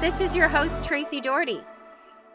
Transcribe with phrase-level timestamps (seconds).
[0.00, 1.60] This is your host, Tracy Doherty.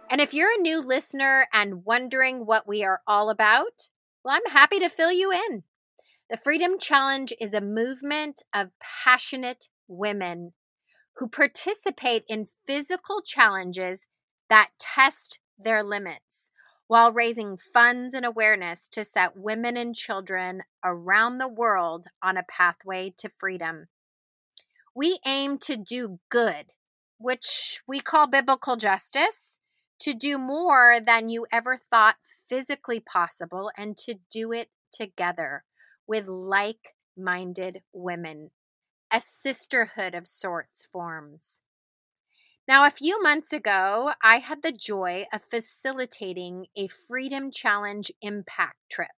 [0.10, 3.90] And if you're a new listener and wondering what we are all about,
[4.24, 5.64] well, I'm happy to fill you in.
[6.30, 10.54] The Freedom Challenge is a movement of passionate women
[11.18, 14.08] who participate in physical challenges
[14.50, 16.50] that test their limits
[16.88, 22.44] while raising funds and awareness to set women and children around the world on a
[22.50, 23.90] pathway to freedom.
[24.96, 26.72] We aim to do good,
[27.20, 29.60] which we call biblical justice,
[30.00, 32.16] to do more than you ever thought
[32.48, 35.64] physically possible, and to do it together
[36.08, 38.50] with like minded women.
[39.12, 41.62] A sisterhood of sorts forms.
[42.68, 48.78] Now, a few months ago, I had the joy of facilitating a Freedom Challenge impact
[48.92, 49.10] trip,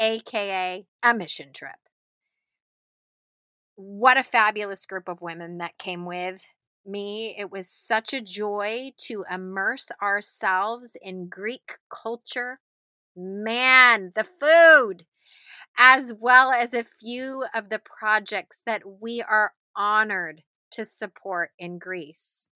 [0.00, 1.78] aka a mission trip.
[3.76, 6.42] What a fabulous group of women that came with
[6.90, 7.34] me.
[7.38, 12.60] It was such a joy to immerse ourselves in Greek culture.
[13.16, 15.06] Man, the food,
[15.76, 21.78] as well as a few of the projects that we are honored to support in
[21.78, 22.48] Greece.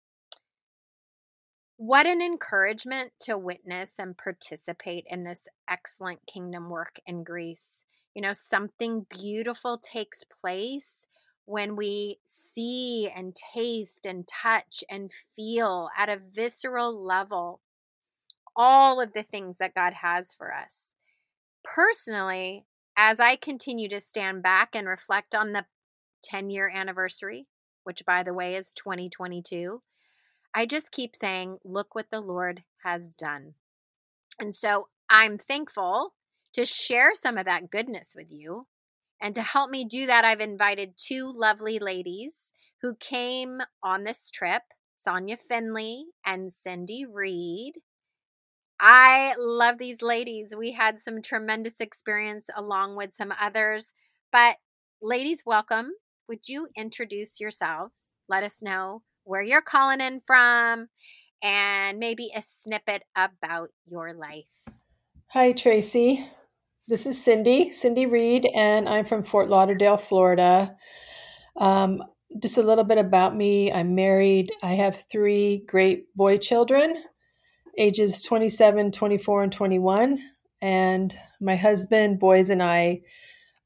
[1.77, 7.83] What an encouragement to witness and participate in this excellent kingdom work in Greece.
[8.15, 11.07] You know, something beautiful takes place
[11.47, 17.61] when we see and taste and touch and feel at a visceral level
[18.56, 20.92] all of the things that God has for us.
[21.64, 25.67] Personally, as I continue to stand back and reflect on the
[26.23, 27.46] 10 year anniversary,
[27.83, 29.80] which by the way is 2022
[30.55, 33.55] I just keep saying, look what the Lord has done.
[34.40, 36.14] And so I'm thankful
[36.52, 38.67] to share some of that goodness with you.
[39.24, 42.52] And to help me do that, I've invited two lovely ladies
[42.83, 44.61] who came on this trip
[44.96, 47.77] Sonia Finley and Cindy Reed.
[48.79, 50.52] I love these ladies.
[50.55, 53.95] We had some tremendous experience along with some others.
[54.30, 54.57] But,
[55.01, 55.92] ladies, welcome.
[56.29, 58.13] Would you introduce yourselves?
[58.29, 60.89] Let us know where you're calling in from,
[61.42, 64.68] and maybe a snippet about your life.
[65.29, 66.29] Hi, Tracy.
[66.86, 70.77] This is Cindy, Cindy Reed, and I'm from Fort Lauderdale, Florida.
[71.56, 72.02] Um,
[72.42, 73.72] just a little bit about me.
[73.72, 74.52] I'm married.
[74.62, 77.02] I have three great boy children,
[77.78, 80.18] ages 27, 24, and 21.
[80.61, 83.01] And my husband, boys, and I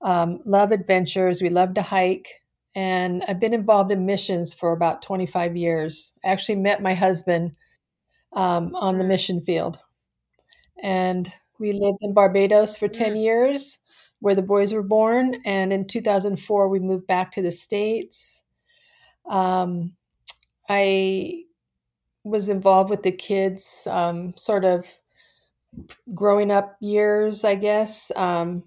[0.02, 1.42] um, love adventures.
[1.42, 2.28] We love to hike
[2.78, 6.12] and I've been involved in missions for about 25 years.
[6.24, 7.56] I actually met my husband
[8.34, 9.08] um, on the mm.
[9.08, 9.80] mission field,
[10.80, 13.22] and we lived in Barbados for 10 mm.
[13.22, 13.78] years,
[14.20, 15.36] where the boys were born.
[15.44, 18.42] And in 2004, we moved back to the states.
[19.28, 19.92] Um,
[20.68, 21.44] I
[22.24, 24.86] was involved with the kids, um, sort of
[26.14, 28.10] growing up years, I guess.
[28.16, 28.64] Um,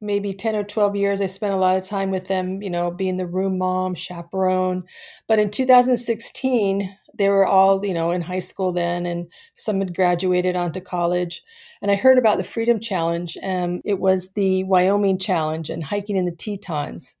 [0.00, 2.90] maybe 10 or 12 years, I spent a lot of time with them, you know,
[2.90, 4.84] being the room mom, chaperone.
[5.26, 9.94] But in 2016, they were all, you know, in high school then, and some had
[9.94, 11.42] graduated onto college.
[11.82, 13.36] And I heard about the Freedom Challenge.
[13.42, 17.14] Um, it was the Wyoming Challenge and hiking in the Tetons.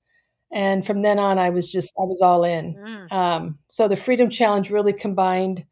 [0.52, 2.74] And from then on, I was just, I was all in.
[2.74, 3.12] Mm.
[3.12, 5.64] Um, so the Freedom Challenge really combined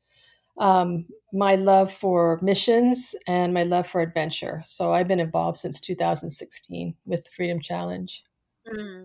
[0.58, 4.62] um, my love for missions and my love for adventure.
[4.64, 8.22] So I've been involved since 2016 with Freedom Challenge.
[8.66, 9.04] Mm.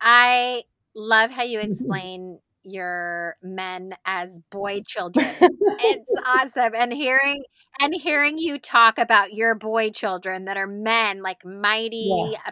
[0.00, 5.26] I love how you explain your men as boy children.
[5.40, 7.44] it's awesome and hearing
[7.80, 12.50] and hearing you talk about your boy children that are men like mighty yeah.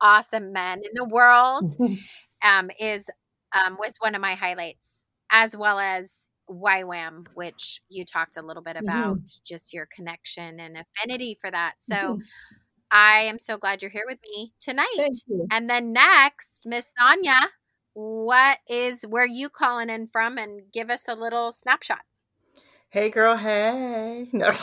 [0.00, 1.68] awesome men in the world
[2.44, 3.10] um is
[3.54, 8.62] um was one of my highlights as well as YWAM, which you talked a little
[8.62, 9.42] bit about, mm-hmm.
[9.46, 11.74] just your connection and affinity for that.
[11.80, 12.20] So mm-hmm.
[12.90, 15.16] I am so glad you're here with me tonight.
[15.50, 17.48] And then next, Miss Sonia,
[17.94, 22.02] what is where you calling in from and give us a little snapshot?
[22.90, 24.28] Hey girl, hey.
[24.32, 24.50] No.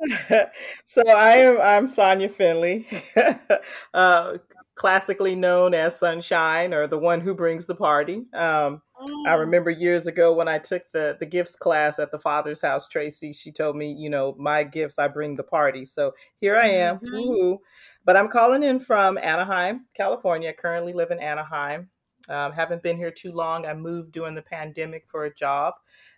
[0.84, 2.86] so I am I'm Sonia Finley.
[3.94, 4.38] uh,
[4.80, 8.24] classically known as Sunshine or the one who brings the party.
[8.32, 9.26] Um, mm.
[9.26, 12.88] I remember years ago when I took the the gifts class at the Father's House,
[12.88, 15.84] Tracy, she told me, you know, my gifts, I bring the party.
[15.84, 16.98] So here I am.
[16.98, 17.56] Mm-hmm.
[18.06, 20.54] But I'm calling in from Anaheim, California.
[20.54, 21.90] Currently live in Anaheim.
[22.30, 23.66] Um, haven't been here too long.
[23.66, 25.74] I moved during the pandemic for a job.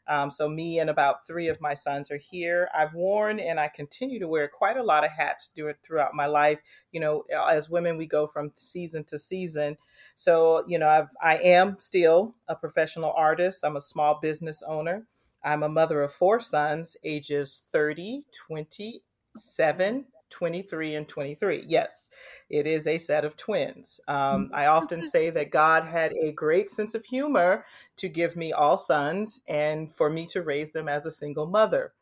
[0.08, 2.68] Um, so me and about three of my sons are here.
[2.74, 6.26] I've worn and I continue to wear quite a lot of hats do throughout my
[6.26, 6.58] life.
[6.90, 9.78] You know, as women, we go from season to season.
[10.16, 13.60] So you know, I've, I am still a professional artist.
[13.62, 15.06] I'm a small business owner.
[15.44, 21.64] I'm a mother of four sons, ages 30, 27, 23 and 23.
[21.68, 22.10] Yes,
[22.50, 24.00] it is a set of twins.
[24.08, 27.64] Um, I often say that God had a great sense of humor
[27.98, 31.92] to give me all sons and for me to raise them as a single mother.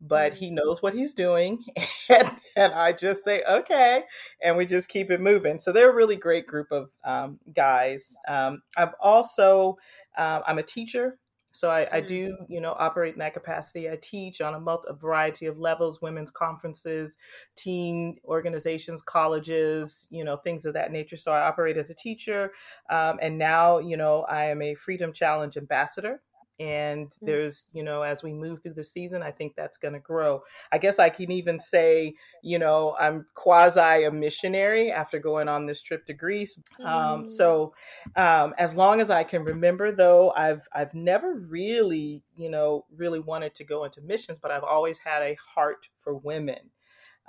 [0.00, 0.54] But he mm.
[0.54, 1.64] knows what he's doing.
[2.08, 4.02] And, and I just say, okay.
[4.42, 5.58] And we just keep it moving.
[5.58, 8.16] So they're a really great group of um, guys.
[8.28, 9.78] Um, I'm also,
[10.18, 11.18] uh, I'm a teacher
[11.52, 12.06] so I, I, mm-hmm.
[12.06, 13.88] do, you know, operate in that capacity.
[13.88, 17.16] I teach on a, multi, a variety of levels, women's conferences,
[17.54, 21.16] teen organizations, colleges, you know, things of that nature.
[21.16, 22.52] So I operate as a teacher.
[22.90, 26.22] Um, and now, you know, I am a Freedom Challenge ambassador
[26.62, 27.18] and mm.
[27.22, 30.40] there's you know as we move through the season i think that's going to grow
[30.70, 35.66] i guess i can even say you know i'm quasi a missionary after going on
[35.66, 37.28] this trip to greece um, mm.
[37.28, 37.74] so
[38.16, 43.20] um, as long as i can remember though i've i've never really you know really
[43.20, 46.70] wanted to go into missions but i've always had a heart for women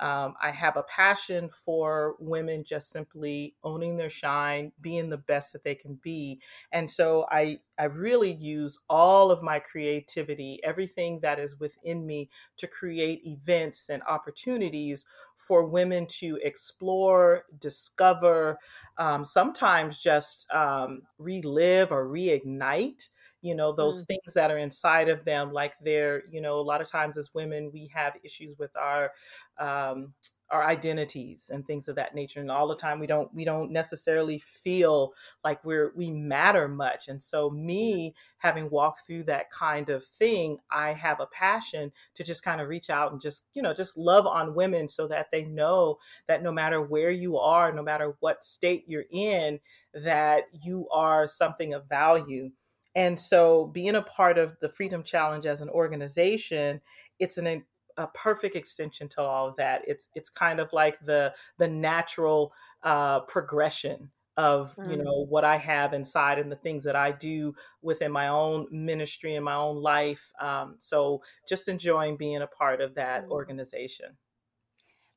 [0.00, 5.52] um, I have a passion for women just simply owning their shine, being the best
[5.52, 6.40] that they can be.
[6.72, 12.28] And so I, I really use all of my creativity, everything that is within me
[12.56, 15.06] to create events and opportunities
[15.36, 18.58] for women to explore, discover,
[18.98, 23.08] um, sometimes just um, relive or reignite
[23.44, 24.06] you know those mm.
[24.06, 27.34] things that are inside of them like they're you know a lot of times as
[27.34, 29.12] women we have issues with our
[29.58, 30.14] um,
[30.50, 33.70] our identities and things of that nature and all the time we don't we don't
[33.70, 35.12] necessarily feel
[35.42, 40.58] like we're we matter much and so me having walked through that kind of thing
[40.70, 43.96] i have a passion to just kind of reach out and just you know just
[43.96, 45.98] love on women so that they know
[46.28, 49.58] that no matter where you are no matter what state you're in
[49.92, 52.50] that you are something of value
[52.94, 56.80] and so being a part of the Freedom Challenge as an organization,
[57.18, 57.64] it's an
[57.96, 59.82] a perfect extension to all of that.
[59.86, 62.52] It's it's kind of like the the natural
[62.82, 64.90] uh, progression of mm.
[64.90, 68.66] you know what I have inside and the things that I do within my own
[68.70, 70.32] ministry and my own life.
[70.40, 73.30] Um, so just enjoying being a part of that mm.
[73.30, 74.16] organization.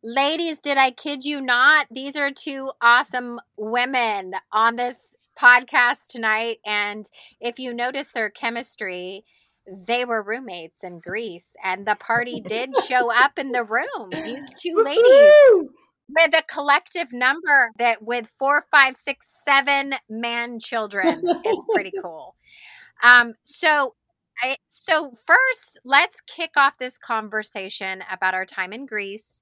[0.04, 1.88] Ladies, did I kid you not?
[1.90, 6.60] These are two awesome women on this podcast tonight.
[6.66, 7.10] And
[7.40, 9.26] if you notice their chemistry,
[9.66, 14.10] they were roommates in Greece, and the party did show up in the room.
[14.12, 15.70] These two ladies
[16.10, 21.22] with a collective number that with four, five, six, seven man children.
[21.44, 22.36] It's pretty cool.
[23.04, 23.96] Um, so
[24.42, 29.42] I, so first, let's kick off this conversation about our time in Greece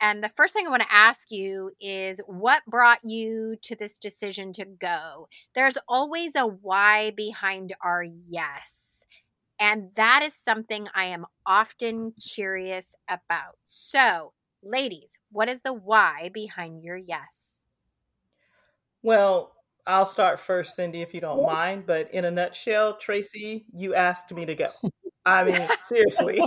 [0.00, 3.98] and the first thing I want to ask you is what brought you to this
[3.98, 5.28] decision to go?
[5.54, 9.04] There's always a why behind our yes.
[9.58, 13.56] And that is something I am often curious about.
[13.64, 14.32] So,
[14.62, 17.60] ladies, what is the why behind your yes?
[19.02, 19.52] Well,
[19.86, 21.86] I'll start first, Cindy, if you don't mind.
[21.86, 24.68] But in a nutshell, Tracy, you asked me to go.
[25.24, 26.40] I mean, seriously.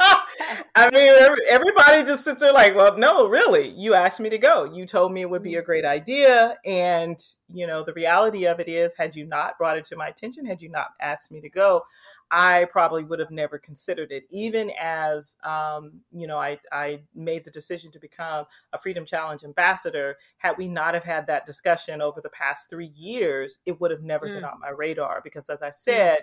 [0.74, 4.64] I mean, everybody just sits there like, well, no, really, you asked me to go.
[4.64, 5.66] You told me it would be a mm-hmm.
[5.66, 6.56] great idea.
[6.64, 7.18] And,
[7.52, 10.46] you know, the reality of it is, had you not brought it to my attention,
[10.46, 11.82] had you not asked me to go,
[12.30, 14.24] I probably would have never considered it.
[14.30, 19.42] Even as, um, you know, I, I made the decision to become a Freedom Challenge
[19.42, 23.90] ambassador, had we not have had that discussion over the past three years, it would
[23.90, 24.34] have never mm.
[24.34, 25.20] been on my radar.
[25.24, 26.18] Because as I said,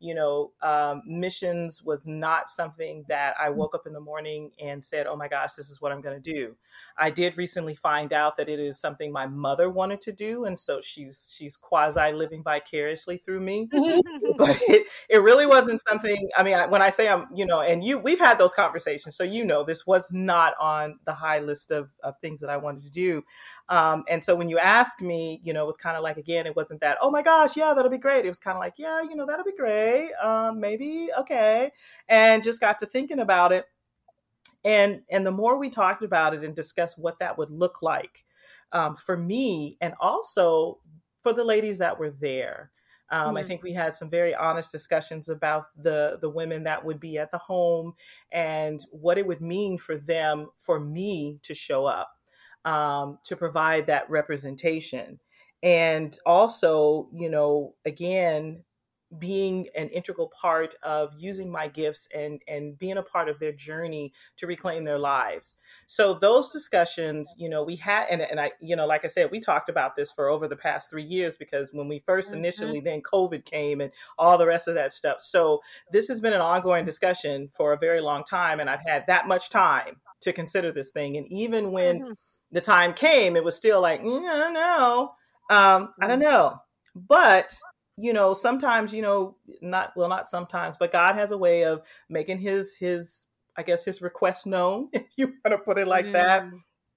[0.00, 3.54] you know, um, missions was not something that I mm.
[3.54, 6.20] woke up in the morning and said, oh my gosh, this is what I'm going
[6.20, 6.56] to do.
[6.98, 10.44] I did recently find out that it is something my mother wanted to do.
[10.44, 13.68] And so she's, she's quasi living vicariously through me.
[14.36, 16.28] but it, it really wasn't something.
[16.36, 19.16] I mean, I, when I say I'm, you know, and you, we've had those conversations,
[19.16, 22.56] so you know, this was not on the high list of, of things that I
[22.56, 23.22] wanted to do.
[23.68, 26.46] Um, and so when you asked me, you know, it was kind of like again,
[26.46, 28.24] it wasn't that, oh my gosh, yeah, that'll be great.
[28.24, 30.10] It was kind of like, yeah, you know, that'll be great.
[30.22, 31.70] Um, maybe okay,
[32.08, 33.66] and just got to thinking about it.
[34.64, 38.24] And and the more we talked about it and discussed what that would look like,
[38.72, 40.78] um, for me and also
[41.22, 42.70] for the ladies that were there.
[43.12, 43.36] Um, mm-hmm.
[43.36, 47.18] I think we had some very honest discussions about the the women that would be
[47.18, 47.92] at the home
[48.32, 52.16] and what it would mean for them for me to show up
[52.64, 55.20] um, to provide that representation
[55.62, 58.64] and also you know again
[59.18, 63.52] being an integral part of using my gifts and and being a part of their
[63.52, 65.54] journey to reclaim their lives
[65.86, 69.30] so those discussions you know we had and, and i you know like i said
[69.30, 72.36] we talked about this for over the past three years because when we 1st mm-hmm.
[72.36, 76.32] initially then covid came and all the rest of that stuff so this has been
[76.32, 80.32] an ongoing discussion for a very long time and i've had that much time to
[80.32, 82.12] consider this thing and even when mm-hmm.
[82.50, 85.12] the time came it was still like mm, i don't know
[85.50, 86.30] um, i don't mm-hmm.
[86.30, 86.58] know
[86.94, 87.54] but
[88.02, 91.80] you know sometimes you know not well not sometimes but god has a way of
[92.08, 96.04] making his his i guess his request known if you want to put it like
[96.06, 96.12] mm-hmm.
[96.12, 96.42] that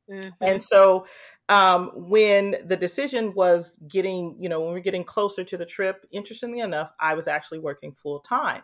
[0.10, 0.30] mm-hmm.
[0.42, 1.06] and so
[1.48, 5.66] um, when the decision was getting you know when we are getting closer to the
[5.66, 8.64] trip interestingly enough i was actually working full time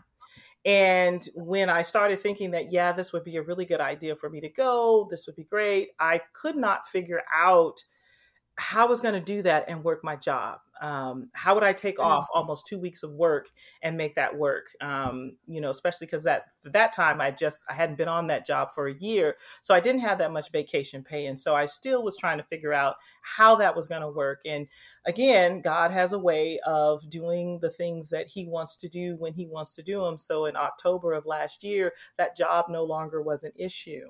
[0.65, 4.31] and when i started thinking that yeah this would be a really good idea for
[4.31, 7.83] me to go this would be great i could not figure out
[8.61, 10.59] how I was going to do that and work my job.
[10.81, 12.03] Um, how would I take mm.
[12.03, 13.49] off almost two weeks of work
[13.83, 14.71] and make that work?
[14.81, 18.47] Um, you know, especially because that that time I just I hadn't been on that
[18.47, 21.65] job for a year, so I didn't have that much vacation pay, and so I
[21.65, 24.41] still was trying to figure out how that was going to work.
[24.45, 24.67] And
[25.05, 29.33] again, God has a way of doing the things that He wants to do when
[29.33, 30.17] He wants to do them.
[30.17, 34.07] So in October of last year, that job no longer was an issue.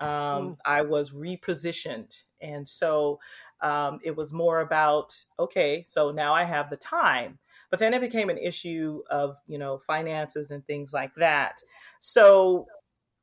[0.00, 0.56] Um, mm.
[0.64, 2.22] I was repositioned.
[2.40, 3.20] And so
[3.60, 7.38] um, it was more about, okay, so now I have the time.
[7.70, 11.62] But then it became an issue of, you know, finances and things like that.
[12.00, 12.66] So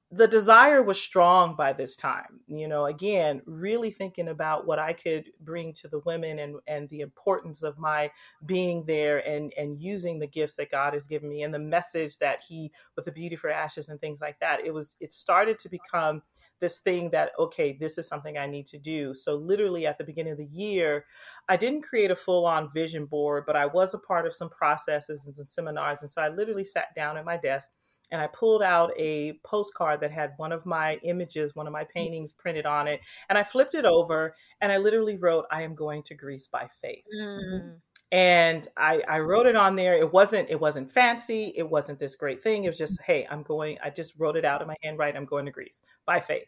[0.09, 4.93] the desire was strong by this time you know again really thinking about what i
[4.93, 8.09] could bring to the women and and the importance of my
[8.45, 12.17] being there and and using the gifts that god has given me and the message
[12.19, 15.59] that he with the beauty for ashes and things like that it was it started
[15.59, 16.21] to become
[16.59, 19.13] this thing that okay this is something i need to do.
[19.13, 21.05] So literally at the beginning of the year
[21.49, 24.49] i didn't create a full on vision board but i was a part of some
[24.49, 27.69] processes and some seminars and so i literally sat down at my desk
[28.11, 31.83] and I pulled out a postcard that had one of my images, one of my
[31.83, 35.75] paintings printed on it, and I flipped it over and I literally wrote, I am
[35.75, 37.03] going to Greece by faith.
[37.13, 39.95] Mm and I, I wrote it on there.
[39.95, 41.53] It wasn't it wasn't fancy.
[41.55, 42.63] It wasn't this great thing.
[42.63, 45.17] It was just hey i'm going i just wrote it out in my handwriting.
[45.17, 45.83] I'm going to greece.
[46.05, 46.47] By faith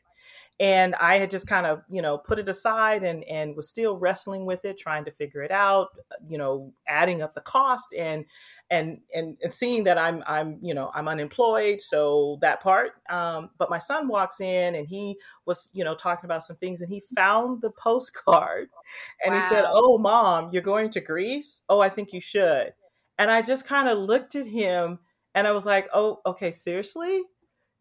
[0.59, 3.97] and i had just kind of you know put it aside and and was still
[3.97, 5.89] wrestling with it trying to figure it out
[6.27, 8.25] you know adding up the cost and
[8.71, 12.91] and and and seeing that I'm I'm you know I'm unemployed, so that part.
[13.09, 16.81] Um, but my son walks in and he was you know talking about some things
[16.81, 18.69] and he found the postcard,
[19.25, 19.41] and wow.
[19.41, 21.61] he said, "Oh, mom, you're going to Greece?
[21.69, 22.73] Oh, I think you should."
[23.17, 24.99] And I just kind of looked at him
[25.35, 27.21] and I was like, "Oh, okay, seriously."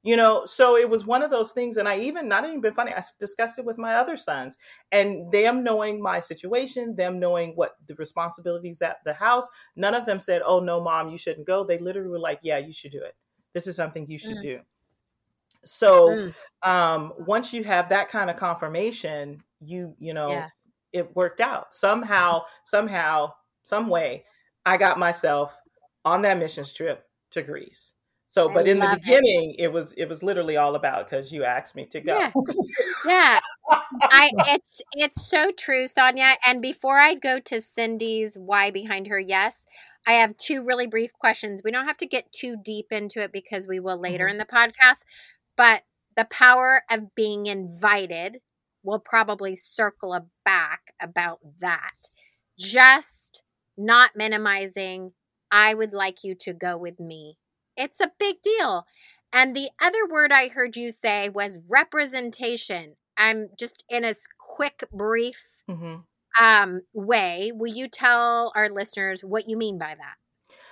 [0.08, 2.72] You know so it was one of those things and i even not even been
[2.72, 4.56] funny i discussed it with my other sons
[4.90, 9.46] and them knowing my situation them knowing what the responsibilities at the house
[9.76, 12.56] none of them said oh no mom you shouldn't go they literally were like yeah
[12.56, 13.14] you should do it
[13.52, 14.42] this is something you should mm.
[14.42, 14.60] do
[15.62, 16.34] so mm.
[16.62, 20.48] um once you have that kind of confirmation you you know yeah.
[20.94, 23.30] it worked out somehow somehow
[23.62, 24.24] some way
[24.64, 25.54] i got myself
[26.06, 27.92] on that missions trip to greece
[28.30, 29.64] so, but in the beginning, it.
[29.64, 29.72] it.
[29.72, 32.18] was it was literally all about because you asked me to go.
[32.18, 32.30] Yeah,
[33.06, 33.40] yeah.
[34.02, 36.36] I it's it's so true, Sonia.
[36.46, 39.64] And before I go to Cindy's why behind her yes,
[40.06, 41.62] I have two really brief questions.
[41.64, 44.32] We don't have to get too deep into it because we will later mm-hmm.
[44.32, 45.04] in the podcast.
[45.56, 48.40] But the power of being invited,
[48.82, 52.10] we'll probably circle back about that.
[52.58, 53.42] Just
[53.78, 55.12] not minimizing.
[55.50, 57.38] I would like you to go with me
[57.78, 58.86] it's a big deal.
[59.32, 62.96] And the other word I heard you say was representation.
[63.16, 65.96] I'm just in a quick, brief mm-hmm.
[66.42, 67.52] um, way.
[67.54, 70.16] Will you tell our listeners what you mean by that?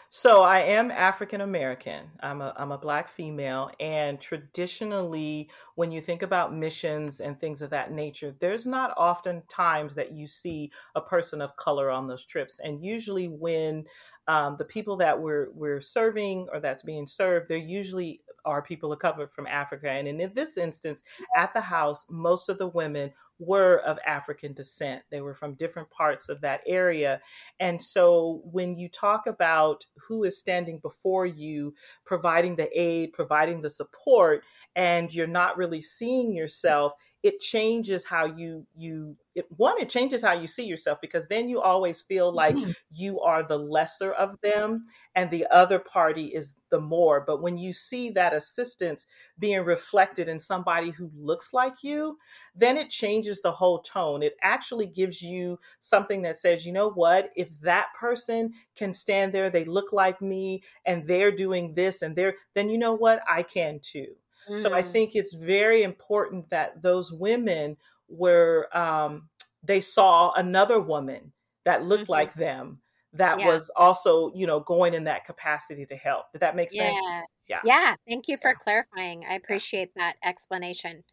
[0.09, 2.11] So I am African American.
[2.21, 7.61] I'm a I'm a black female and traditionally when you think about missions and things
[7.61, 12.07] of that nature, there's not often times that you see a person of color on
[12.07, 12.61] those trips.
[12.61, 13.85] And usually when
[14.29, 18.93] um, the people that we're we're serving or that's being served, they're usually are people
[18.93, 19.91] of color from Africa.
[19.91, 21.03] And in this instance,
[21.35, 25.03] at the house, most of the women were of African descent.
[25.11, 27.21] They were from different parts of that area.
[27.61, 33.61] And so when you talk about who is standing before you, providing the aid, providing
[33.61, 34.43] the support,
[34.75, 36.93] and you're not really seeing yourself,
[37.27, 41.49] it changes how you you it, one it changes how you see yourself because then
[41.49, 42.71] you always feel like mm-hmm.
[42.93, 44.85] you are the lesser of them
[45.17, 47.25] and the other party is the more.
[47.27, 49.07] But when you see that assistance
[49.41, 52.17] being reflected in somebody who looks like you
[52.55, 54.23] then it changes the whole tone.
[54.23, 57.31] It actually gives you something that says you know what?
[57.35, 62.15] If that person can stand there they look like me and they're doing this and
[62.15, 63.21] they're then you know what?
[63.29, 64.15] I can too
[64.55, 64.87] So I mm.
[64.87, 67.77] think it's very important that those women
[68.09, 69.29] were, um,
[69.63, 71.33] they saw another woman
[71.65, 72.13] that looked mm-hmm.
[72.13, 72.81] like them
[73.15, 73.49] that yeah.
[73.49, 76.33] was also, you know, going in that capacity to help.
[76.33, 76.97] Did that make sense?
[77.09, 77.23] Yeah.
[77.49, 77.61] Yeah.
[77.65, 77.95] Yeah.
[78.09, 78.55] Thank you for yeah.
[78.55, 79.25] clarifying.
[79.29, 81.05] I appreciate that explanation.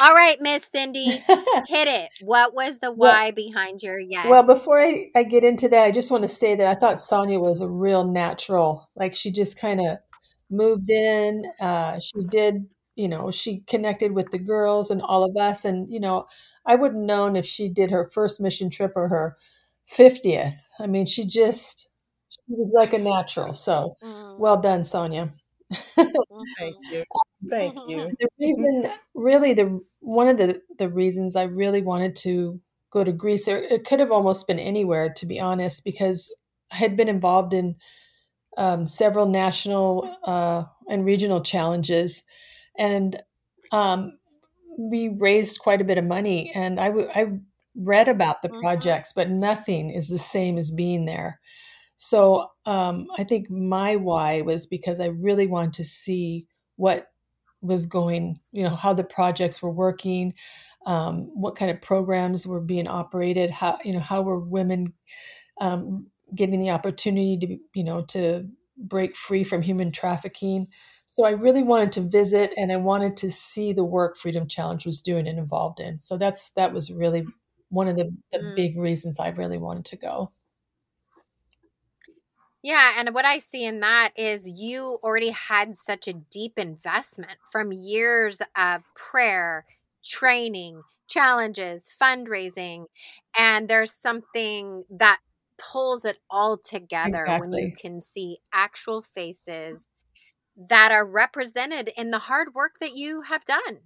[0.00, 1.04] All right, Miss Cindy,
[1.66, 2.10] hit it.
[2.22, 4.26] What was the why well, behind your yes?
[4.26, 7.00] Well, before I, I get into that, I just want to say that I thought
[7.00, 8.88] Sonia was a real natural.
[8.94, 9.98] Like she just kind of
[10.50, 11.44] moved in.
[11.60, 15.64] Uh, she did, you know, she connected with the girls and all of us.
[15.64, 16.26] And, you know,
[16.64, 19.36] I wouldn't known if she did her first mission trip or her
[19.92, 20.58] 50th.
[20.80, 21.88] I mean, she just,
[22.28, 23.54] she was like a natural.
[23.54, 24.38] So mm.
[24.38, 25.32] well done, Sonia.
[25.96, 27.04] Thank you.
[27.50, 28.10] Thank you.
[28.18, 32.60] The reason, really, the one of the, the reasons I really wanted to
[32.92, 36.34] go to Greece, or it could have almost been anywhere, to be honest, because
[36.70, 37.76] I had been involved in
[38.56, 42.24] um, several national uh, and regional challenges,
[42.78, 43.22] and
[43.72, 44.18] um,
[44.78, 46.52] we raised quite a bit of money.
[46.54, 47.26] And I, w- I
[47.74, 48.60] read about the mm-hmm.
[48.60, 51.40] projects, but nothing is the same as being there.
[51.96, 56.46] So um, I think my why was because I really wanted to see
[56.76, 57.10] what
[57.62, 60.34] was going, you know, how the projects were working,
[60.86, 64.92] um, what kind of programs were being operated, how you know how were women
[65.60, 70.68] um, getting the opportunity to you know to break free from human trafficking.
[71.06, 74.84] So i really wanted to visit and i wanted to see the work freedom challenge
[74.84, 76.00] was doing and involved in.
[76.00, 77.24] So that's that was really
[77.68, 78.56] one of the, the mm.
[78.56, 80.30] big reasons i really wanted to go.
[82.66, 87.38] Yeah, and what I see in that is you already had such a deep investment
[87.52, 89.66] from years of prayer,
[90.04, 92.86] training, challenges, fundraising,
[93.38, 95.20] and there's something that
[95.58, 97.48] pulls it all together exactly.
[97.48, 99.88] when you can see actual faces
[100.56, 103.80] that are represented in the hard work that you have done.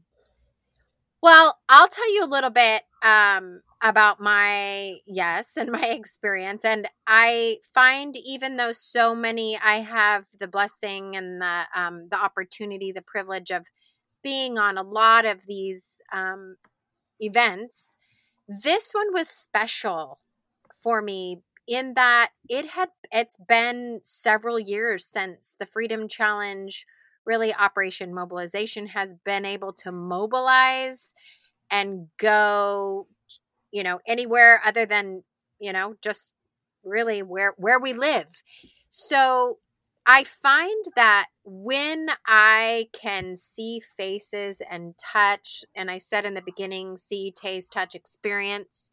[1.22, 6.64] Well, I'll tell you a little bit um, about my yes and my experience.
[6.64, 12.16] And I find even though so many, I have the blessing and the um, the
[12.16, 13.66] opportunity, the privilege of
[14.22, 16.56] being on a lot of these um,
[17.18, 17.96] events.
[18.48, 20.20] This one was special
[20.82, 26.84] for me in that it had it's been several years since the Freedom Challenge
[27.24, 31.14] really Operation Mobilization has been able to mobilize
[31.70, 33.06] and go
[33.72, 35.22] you know anywhere other than
[35.60, 36.34] you know just
[36.84, 38.42] really where where we live.
[38.88, 39.58] So
[40.06, 46.42] I find that when I can see faces and touch, and I said in the
[46.42, 48.90] beginning, see, taste, touch, experience,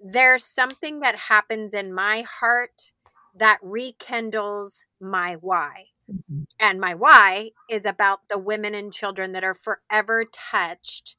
[0.00, 2.92] there's something that happens in my heart
[3.34, 5.86] that rekindles my why.
[6.10, 6.42] Mm-hmm.
[6.60, 11.16] And my why is about the women and children that are forever touched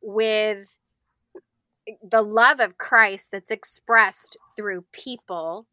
[0.00, 0.78] with
[2.02, 5.66] the love of Christ that's expressed through people,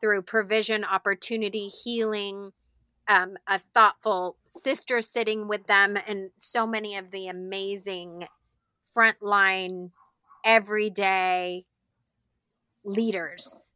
[0.00, 2.52] through provision, opportunity, healing,
[3.08, 8.28] um, a thoughtful sister sitting with them, and so many of the amazing
[8.96, 9.90] frontline,
[10.44, 11.64] everyday
[12.84, 13.72] leaders.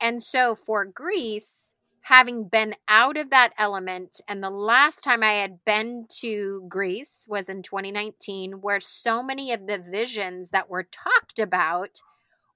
[0.00, 5.34] And so for Greece, having been out of that element, and the last time I
[5.34, 10.82] had been to Greece was in 2019, where so many of the visions that were
[10.82, 12.00] talked about,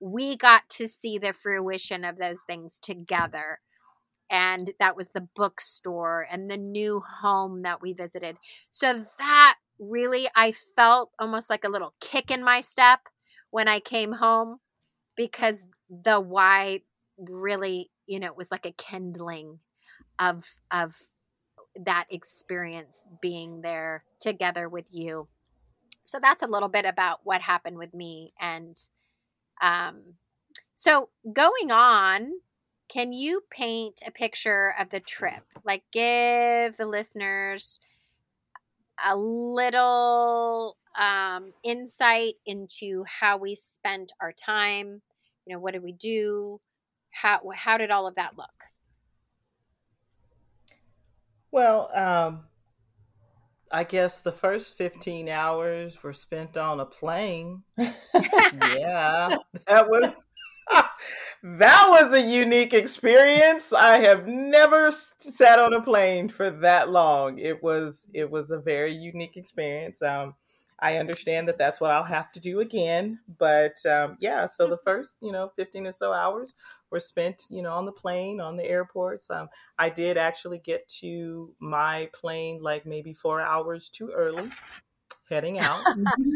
[0.01, 3.61] we got to see the fruition of those things together.
[4.31, 8.37] And that was the bookstore and the new home that we visited.
[8.69, 13.01] So that really, I felt almost like a little kick in my step
[13.51, 14.59] when I came home
[15.17, 16.83] because the why
[17.19, 19.59] really you know it was like a kindling
[20.19, 20.97] of of
[21.77, 25.29] that experience being there together with you.
[26.05, 28.77] So that's a little bit about what happened with me and
[29.63, 30.15] um
[30.75, 32.33] so going on
[32.89, 35.45] can you paint a picture of the trip?
[35.65, 37.81] Like give the listeners
[39.05, 45.03] a little um, insight into how we spent our time
[45.49, 46.61] you know what did we do
[47.11, 48.65] how how did all of that look
[51.51, 52.45] well um
[53.71, 57.65] I guess the first 15 hours were spent on a plane.
[57.77, 60.15] yeah, that was
[61.43, 63.73] that was a unique experience.
[63.73, 67.39] I have never sat on a plane for that long.
[67.39, 70.01] It was it was a very unique experience.
[70.01, 70.35] Um,
[70.81, 74.47] I understand that that's what I'll have to do again, but um, yeah.
[74.47, 76.55] So the first, you know, fifteen or so hours
[76.91, 79.29] were spent, you know, on the plane, on the airports.
[79.31, 84.51] Um, I did actually get to my plane like maybe four hours too early
[85.29, 85.81] heading out.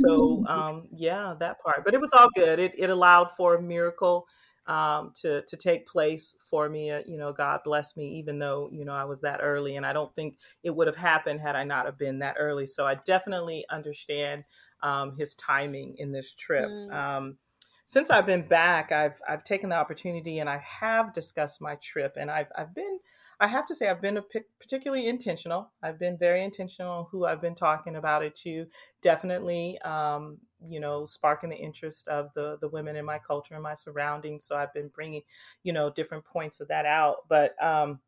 [0.05, 1.85] so um, yeah, that part.
[1.85, 2.59] But it was all good.
[2.59, 4.27] It it allowed for a miracle
[4.67, 6.91] um, to to take place for me.
[6.91, 9.85] Uh, you know, God bless me, even though you know I was that early, and
[9.85, 12.67] I don't think it would have happened had I not have been that early.
[12.67, 14.45] So I definitely understand
[14.83, 16.69] um, His timing in this trip.
[16.69, 16.93] Mm.
[16.93, 17.39] Um,
[17.87, 22.17] since I've been back, I've I've taken the opportunity and I have discussed my trip,
[22.19, 22.99] and I've I've been
[23.43, 24.21] I have to say, I've been
[24.61, 25.73] particularly intentional.
[25.83, 28.67] I've been very intentional on who I've been talking about it to.
[29.03, 33.63] Definitely, um, you know, sparking the interest of the the women in my culture and
[33.63, 34.45] my surroundings.
[34.45, 35.23] So I've been bringing,
[35.63, 37.29] you know, different points of that out.
[37.29, 38.01] But um,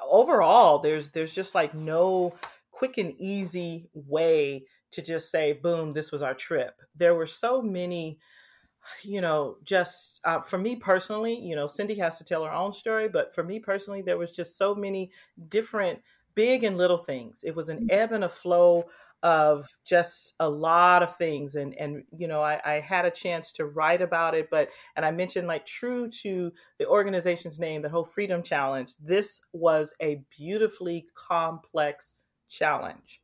[0.00, 2.34] overall, there's there's just like no
[2.70, 6.80] quick and easy way to just say, boom, this was our trip.
[6.94, 8.18] There were so many
[9.02, 12.72] you know, just uh, for me personally, you know, Cindy has to tell her own
[12.72, 15.10] story, but for me personally, there was just so many
[15.48, 16.00] different
[16.34, 17.42] big and little things.
[17.42, 17.86] It was an mm-hmm.
[17.90, 18.84] ebb and a flow
[19.26, 23.50] of just a lot of things and and you know I, I had a chance
[23.54, 27.88] to write about it but and i mentioned like true to the organization's name the
[27.88, 32.14] whole freedom challenge this was a beautifully complex
[32.48, 33.20] challenge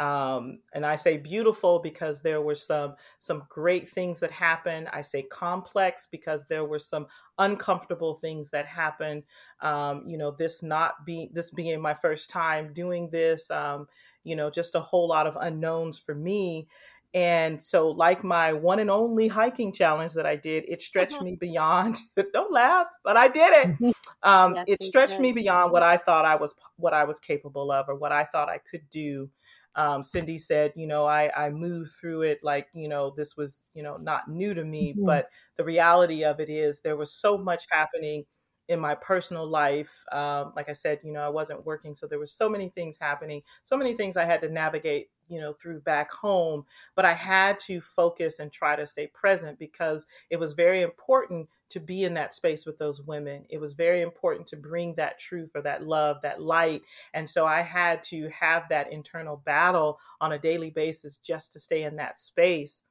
[0.00, 4.88] um, and I say beautiful because there were some some great things that happened.
[4.92, 7.06] I say complex because there were some
[7.38, 9.24] uncomfortable things that happened.
[9.60, 13.50] Um, you know, this not being this being my first time doing this.
[13.50, 13.86] Um,
[14.24, 16.68] you know, just a whole lot of unknowns for me.
[17.14, 21.36] And so, like my one and only hiking challenge that I did, it stretched me
[21.36, 21.98] beyond.
[22.32, 23.94] don't laugh, but I did it.
[24.24, 27.72] Um, yes, it stretched me beyond what I thought I was what I was capable
[27.72, 29.28] of, or what I thought I could do
[29.74, 33.58] um, Cindy said, you know, I, I moved through it like, you know, this was,
[33.74, 35.06] you know, not new to me, mm-hmm.
[35.06, 38.24] but the reality of it is there was so much happening
[38.68, 40.04] in my personal life.
[40.12, 42.96] Um, like I said, you know, I wasn't working, so there was so many things
[43.00, 46.64] happening, so many things I had to navigate, you know, through back home.
[46.94, 51.48] But I had to focus and try to stay present because it was very important
[51.72, 53.44] to be in that space with those women.
[53.50, 56.82] It was very important to bring that truth or that love, that light.
[57.12, 61.60] And so I had to have that internal battle on a daily basis just to
[61.60, 62.82] stay in that space.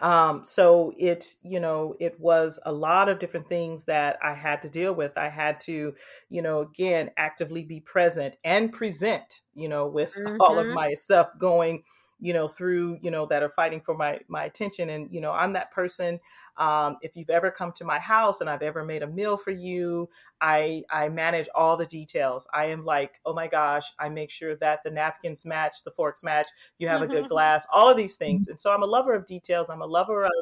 [0.00, 4.62] Um, so it, you know, it was a lot of different things that I had
[4.62, 5.18] to deal with.
[5.18, 5.94] I had to,
[6.28, 10.36] you know, again, actively be present and present, you know, with mm-hmm.
[10.40, 10.74] all of mm-hmm.
[10.74, 11.82] my stuff going,
[12.20, 14.90] you know, through, you know, that are fighting for my my attention.
[14.90, 16.20] And, you know, I'm that person
[16.58, 19.52] um, if you've ever come to my house and I've ever made a meal for
[19.52, 20.08] you,
[20.40, 22.48] I I manage all the details.
[22.52, 26.22] I am like, oh my gosh, I make sure that the napkins match, the forks
[26.24, 27.28] match, you have a good mm-hmm.
[27.28, 28.44] glass, all of these things.
[28.44, 28.52] Mm-hmm.
[28.52, 29.70] And so I'm a lover of details.
[29.70, 30.32] I'm a lover of,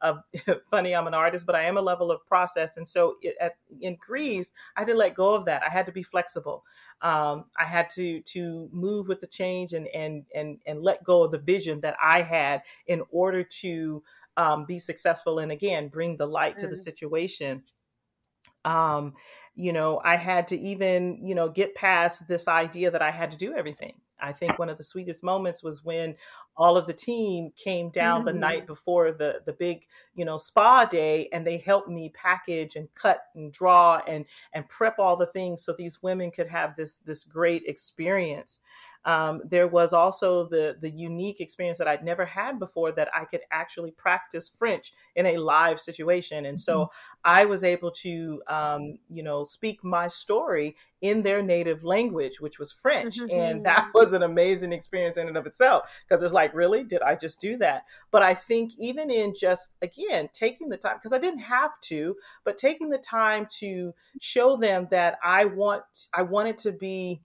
[0.00, 0.18] of
[0.70, 0.94] funny.
[0.94, 2.76] I'm an artist, but I am a level of process.
[2.76, 5.62] And so it, at, in Greece, I had to let go of that.
[5.64, 6.64] I had to be flexible.
[7.02, 11.24] Um, I had to to move with the change and and and and let go
[11.24, 14.02] of the vision that I had in order to
[14.36, 16.60] um, be successful and again bring the light mm.
[16.60, 16.84] to the mm.
[16.84, 17.62] situation
[18.64, 19.14] um,
[19.56, 23.30] you know i had to even you know get past this idea that i had
[23.30, 26.14] to do everything i think one of the sweetest moments was when
[26.56, 28.26] all of the team came down mm-hmm.
[28.26, 32.74] the night before the the big you know spa day and they helped me package
[32.74, 36.74] and cut and draw and and prep all the things so these women could have
[36.74, 38.58] this this great experience
[39.04, 43.24] um, there was also the the unique experience that I'd never had before that I
[43.24, 47.20] could actually practice French in a live situation, and so mm-hmm.
[47.24, 52.58] I was able to um, you know speak my story in their native language, which
[52.58, 53.30] was French, mm-hmm.
[53.30, 57.02] and that was an amazing experience in and of itself because it's like, really, did
[57.02, 57.82] I just do that?
[58.10, 62.16] But I think even in just again taking the time because I didn't have to,
[62.42, 67.20] but taking the time to show them that I want I wanted to be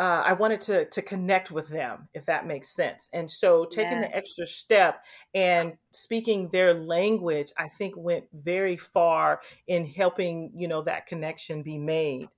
[0.00, 3.10] uh, I wanted to to connect with them, if that makes sense.
[3.12, 4.10] And so taking yes.
[4.10, 10.68] the extra step and speaking their language, I think went very far in helping you
[10.68, 12.28] know that connection be made.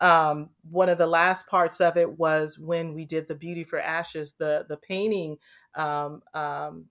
[0.00, 3.78] Um, one of the last parts of it was when we did the Beauty for
[3.78, 5.36] Ashes, the the painting
[5.76, 6.86] um, um,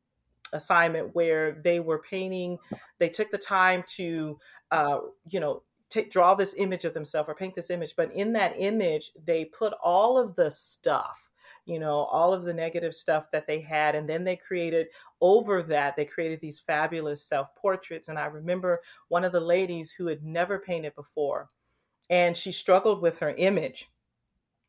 [0.54, 2.60] assignment where they were painting.
[2.98, 4.40] They took the time to
[4.72, 8.34] uh, you know take draw this image of themselves or paint this image but in
[8.34, 11.32] that image they put all of the stuff
[11.66, 13.96] you know, all of the negative stuff that they had.
[13.96, 14.88] And then they created
[15.22, 18.10] over that, they created these fabulous self portraits.
[18.10, 21.50] And I remember one of the ladies who had never painted before,
[22.10, 23.90] and she struggled with her image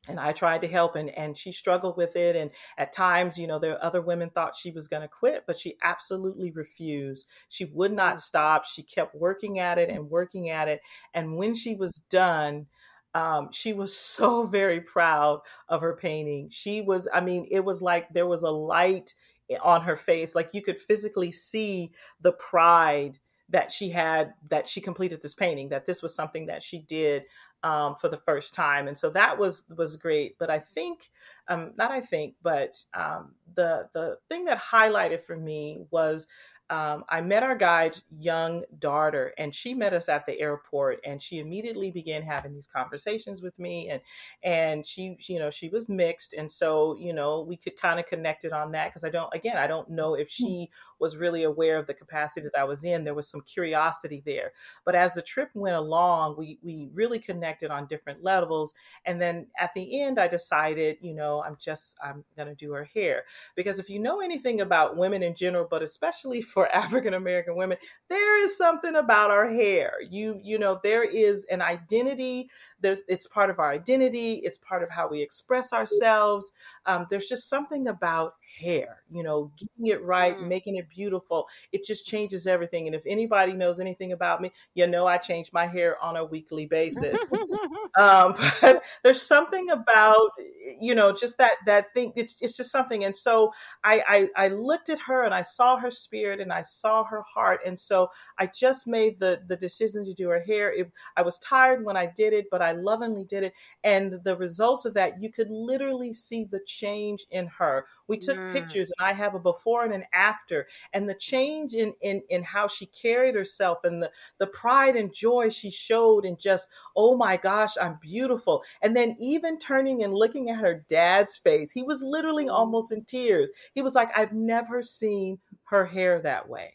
[0.08, 3.46] and I tried to help and and she struggled with it and at times you
[3.46, 7.26] know there other women thought she was going to quit but she absolutely refused.
[7.48, 8.64] She would not stop.
[8.64, 10.80] She kept working at it and working at it
[11.12, 12.66] and when she was done
[13.14, 16.48] um, she was so very proud of her painting.
[16.50, 19.14] She was i mean it was like there was a light
[19.60, 23.18] on her face like you could physically see the pride
[23.50, 27.24] that she had that she completed this painting that this was something that she did
[27.64, 30.38] um, for the first time, and so that was was great.
[30.38, 31.10] But I think,
[31.48, 36.28] um, not I think, but um, the the thing that highlighted for me was
[36.70, 41.22] um, I met our guide's young daughter, and she met us at the airport, and
[41.22, 44.00] she immediately began having these conversations with me, and
[44.42, 48.06] and she, you know, she was mixed, and so you know we could kind of
[48.06, 51.42] connect it on that because I don't, again, I don't know if she was really
[51.42, 53.04] aware of the capacity that I was in.
[53.04, 54.52] There was some curiosity there,
[54.86, 58.74] but as the trip went along, we we really connected on different levels,
[59.04, 62.84] and then at the end, I decided, you know, I'm just I'm gonna do her
[62.84, 63.24] hair
[63.54, 67.76] because if you know anything about women in general, but especially for African American women,
[68.08, 69.94] there is something about our hair.
[70.08, 72.48] You you know there is an identity.
[72.84, 74.42] There's it's part of our identity.
[74.44, 76.52] It's part of how we express ourselves.
[76.84, 79.00] Um, there's just something about hair.
[79.10, 80.46] You know, getting it right, mm.
[80.46, 81.46] making it beautiful.
[81.72, 82.86] It just changes everything.
[82.86, 86.24] And if anybody knows anything about me, you know I change my hair on a
[86.26, 87.18] weekly basis.
[87.98, 90.32] um, but there's something about
[90.78, 92.12] you know just that that thing.
[92.16, 93.02] It's it's just something.
[93.02, 96.60] And so I I, I looked at her and I saw her spirit and I
[96.60, 97.60] saw her heart.
[97.64, 100.70] And so I just made the the decision to do her hair.
[100.70, 103.52] It, I was tired when I did it, but I lovingly did it.
[103.82, 107.86] And the results of that, you could literally see the change in her.
[108.08, 108.52] We took mm.
[108.52, 112.42] pictures, and I have a before and an after, and the change in in in
[112.42, 117.16] how she carried herself, and the the pride and joy she showed, and just oh
[117.16, 118.62] my gosh, I'm beautiful.
[118.82, 122.52] And then even turning and looking at her dad's face, he was literally mm.
[122.52, 123.50] almost in tears.
[123.74, 126.74] He was like, I've never seen her hair that way.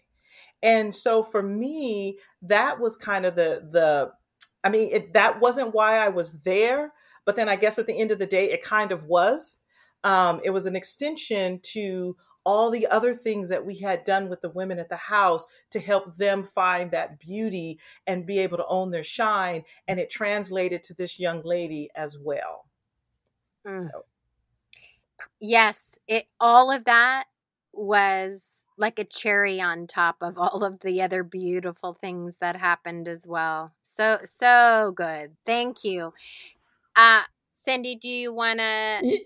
[0.61, 4.11] And so for me, that was kind of the the
[4.63, 6.93] I mean, it, that wasn't why I was there,
[7.25, 9.57] but then I guess at the end of the day, it kind of was.
[10.03, 14.41] Um, it was an extension to all the other things that we had done with
[14.41, 18.65] the women at the house to help them find that beauty and be able to
[18.67, 19.63] own their shine.
[19.87, 22.65] And it translated to this young lady as well.
[23.67, 23.89] Mm.
[23.91, 24.05] So.
[25.39, 27.25] Yes, it all of that
[27.73, 33.07] was like a cherry on top of all of the other beautiful things that happened
[33.07, 33.73] as well.
[33.83, 35.35] So so good.
[35.45, 36.13] Thank you.
[36.95, 39.19] Uh Cindy, do you want to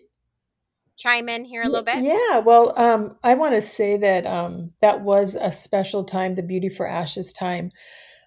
[0.97, 2.03] chime in here a little bit?
[2.03, 6.41] Yeah, well, um, I want to say that um, that was a special time, the
[6.41, 7.71] Beauty for Ashes time.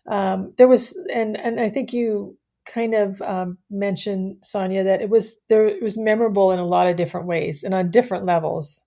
[0.08, 5.10] Um, there was, and and I think you kind of um, mentioned Sonia that it
[5.10, 5.66] was there.
[5.66, 8.82] It was memorable in a lot of different ways and on different levels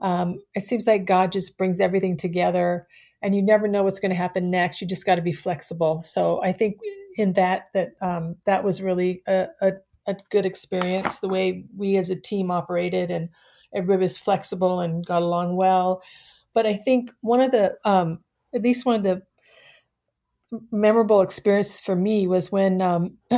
[0.00, 2.86] um, it seems like God just brings everything together
[3.22, 4.80] and you never know what's going to happen next.
[4.80, 6.00] You just got to be flexible.
[6.02, 6.78] So I think
[7.16, 9.72] in that, that, um, that was really a, a,
[10.06, 13.28] a, good experience, the way we as a team operated and
[13.74, 16.02] everybody was flexible and got along well.
[16.54, 18.20] But I think one of the, um,
[18.54, 19.22] at least one of the
[20.72, 23.16] memorable experience for me was when um,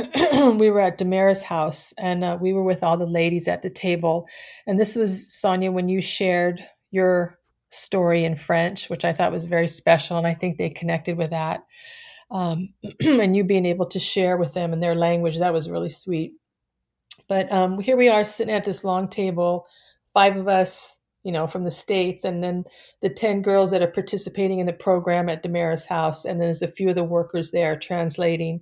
[0.57, 3.69] we were at Damaris house and uh, we were with all the ladies at the
[3.69, 4.27] table.
[4.65, 7.37] And this was, Sonia, when you shared your
[7.69, 10.17] story in French, which I thought was very special.
[10.17, 11.61] And I think they connected with that.
[12.31, 15.89] Um, and you being able to share with them in their language, that was really
[15.89, 16.33] sweet.
[17.27, 19.65] But um, here we are sitting at this long table,
[20.13, 22.63] five of us you know, from the States, and then
[23.01, 26.25] the 10 girls that are participating in the program at Damaris House.
[26.25, 28.61] And then there's a few of the workers there translating.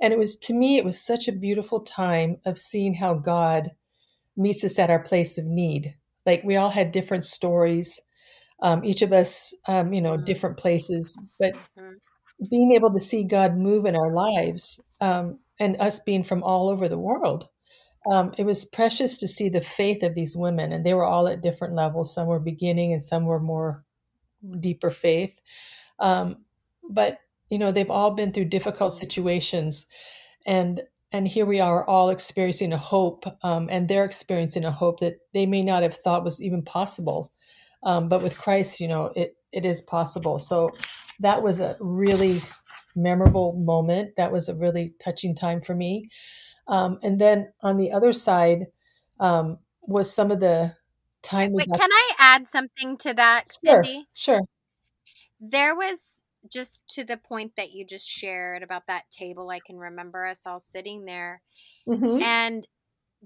[0.00, 3.70] And it was, to me, it was such a beautiful time of seeing how God
[4.36, 5.94] meets us at our place of need.
[6.24, 8.00] Like we all had different stories,
[8.62, 10.24] um, each of us, um, you know, mm-hmm.
[10.24, 11.94] different places, but mm-hmm.
[12.50, 16.68] being able to see God move in our lives um, and us being from all
[16.70, 17.48] over the world
[18.06, 21.28] um, it was precious to see the faith of these women, and they were all
[21.28, 22.14] at different levels.
[22.14, 23.84] Some were beginning, and some were more
[24.58, 25.40] deeper faith.
[25.98, 26.36] Um,
[26.88, 27.18] but
[27.50, 29.86] you know, they've all been through difficult situations,
[30.46, 30.82] and
[31.12, 35.18] and here we are, all experiencing a hope, um, and they're experiencing a hope that
[35.34, 37.32] they may not have thought was even possible.
[37.82, 40.38] Um, but with Christ, you know, it it is possible.
[40.38, 40.70] So
[41.20, 42.40] that was a really
[42.96, 44.16] memorable moment.
[44.16, 46.08] That was a really touching time for me.
[46.70, 48.68] Um, and then on the other side,
[49.18, 50.74] um, was some of the
[51.22, 51.52] time.
[51.52, 54.06] Wait, can I add something to that, sure, Cindy?
[54.14, 54.40] Sure.
[55.40, 59.50] There was just to the point that you just shared about that table.
[59.50, 61.42] I can remember us all sitting there,
[61.88, 62.22] Mm-hmm.
[62.22, 62.66] and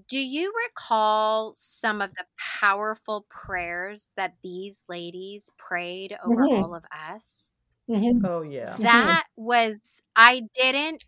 [0.09, 2.25] do you recall some of the
[2.59, 6.63] powerful prayers that these ladies prayed over Mm-hmm.
[6.63, 7.61] all of us?
[7.89, 8.25] Mm-hmm.
[8.25, 8.75] Oh yeah.
[8.79, 11.03] That was, I didn't,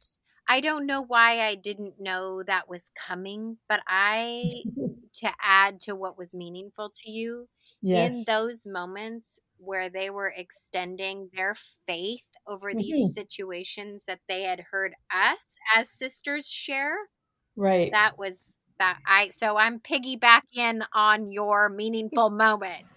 [0.48, 4.64] I don't know why I didn't know that was coming, but I,
[5.16, 7.50] to add to what was meaningful to you,
[7.90, 11.56] in those moments where they were extending their
[11.88, 12.76] faith over Mm-hmm.
[12.76, 16.98] these situations that they had heard us as sisters share,
[17.58, 17.94] Right.
[17.94, 22.88] that was that I so I'm piggybacking on your meaningful moment.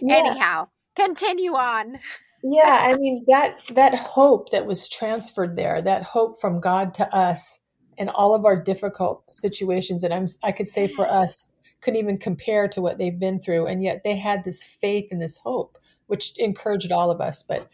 [0.00, 0.34] Yeah.
[0.34, 1.98] Anyhow, continue on.
[2.44, 7.16] yeah i mean that that hope that was transferred there that hope from god to
[7.16, 7.58] us
[7.96, 11.48] in all of our difficult situations and i'm i could say for us
[11.80, 15.22] couldn't even compare to what they've been through and yet they had this faith and
[15.22, 17.68] this hope which encouraged all of us but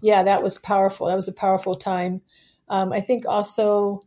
[0.00, 1.06] yeah that was powerful.
[1.06, 2.22] That was a powerful time.
[2.68, 4.04] Um, i think also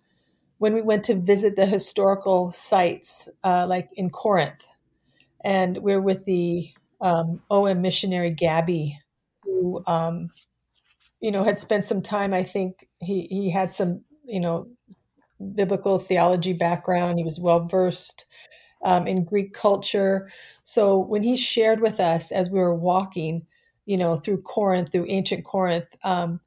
[0.58, 4.68] when we went to visit the historical sites uh, like in corinth
[5.44, 9.00] and we're with the um, om missionary gabby
[9.88, 10.30] um,
[11.20, 14.68] you know had spent some time i think he he had some you know
[15.56, 17.18] biblical theology background.
[17.18, 18.26] He was well versed
[18.84, 20.30] um, in greek culture.
[20.64, 23.46] So when he shared with us as we were walking
[23.86, 26.42] you know through corinth through ancient corinth um,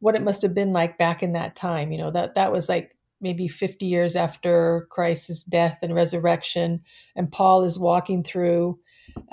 [0.00, 2.68] what it must have been like back in that time you know that that was
[2.68, 6.80] like maybe 50 years after christ's death and resurrection.
[7.14, 8.78] And paul is walking through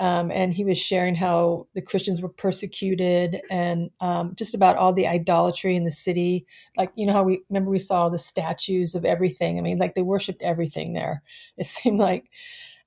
[0.00, 4.92] um, and he was sharing how the Christians were persecuted and um, just about all
[4.92, 6.46] the idolatry in the city.
[6.76, 9.58] Like, you know, how we remember we saw the statues of everything.
[9.58, 11.22] I mean, like they worshiped everything there,
[11.56, 12.30] it seemed like.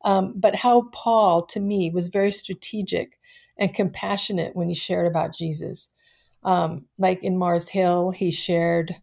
[0.03, 3.19] Um, but how Paul, to me, was very strategic
[3.57, 5.89] and compassionate when he shared about Jesus.
[6.43, 8.95] Um, like in Mars Hill, he shared,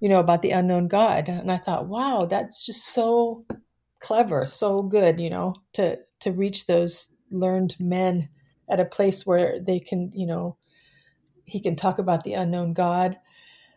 [0.00, 1.28] you know, about the unknown God.
[1.28, 3.44] And I thought, wow, that's just so
[4.00, 8.28] clever, so good, you know, to to reach those learned men
[8.68, 10.56] at a place where they can, you know,
[11.44, 13.18] he can talk about the unknown God.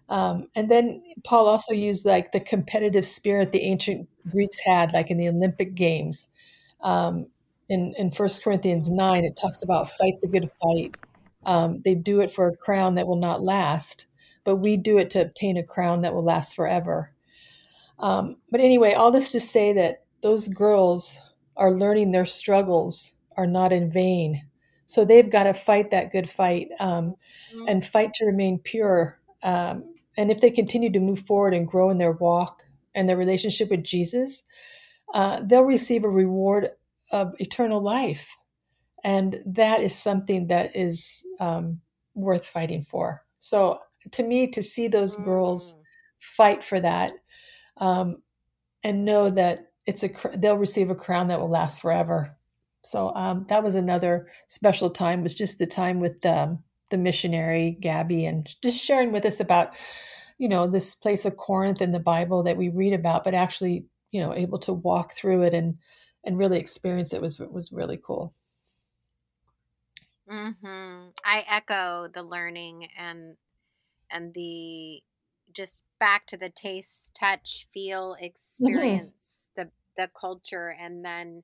[0.10, 5.10] Um, and then Paul also used like the competitive spirit the ancient Greeks had, like
[5.10, 6.30] in the Olympic Games.
[6.82, 7.28] Um,
[7.70, 10.98] in in First Corinthians nine, it talks about fight the good fight.
[11.46, 14.06] Um, they do it for a crown that will not last,
[14.44, 17.12] but we do it to obtain a crown that will last forever.
[18.00, 21.20] Um, but anyway, all this to say that those girls
[21.56, 24.46] are learning their struggles are not in vain.
[24.86, 27.16] So they've got to fight that good fight um,
[27.68, 29.20] and fight to remain pure.
[29.42, 33.18] Um, and if they continue to move forward and grow in their walk and their
[33.18, 34.44] relationship with Jesus,
[35.14, 36.70] uh, they'll receive a reward
[37.12, 38.28] of eternal life.
[39.04, 41.82] And that is something that is um,
[42.16, 43.26] worth fighting for.
[43.40, 43.80] So
[44.12, 45.76] to me, to see those girls
[46.20, 47.12] fight for that
[47.78, 48.22] um,
[48.84, 52.36] and know that it's a cr- they'll receive a crown that will last forever.
[52.84, 55.24] So um, that was another special time.
[55.24, 59.72] Was just the time with um, the missionary Gabby and just sharing with us about
[60.38, 63.86] you know this place of Corinth in the Bible that we read about, but actually
[64.12, 65.78] you know able to walk through it and
[66.26, 68.34] and really experience it was was really cool.
[70.30, 71.10] Mm-hmm.
[71.26, 73.36] I echo the learning and
[74.12, 75.02] and the
[75.54, 81.44] just back to the taste, touch, feel, experience, the the culture, and then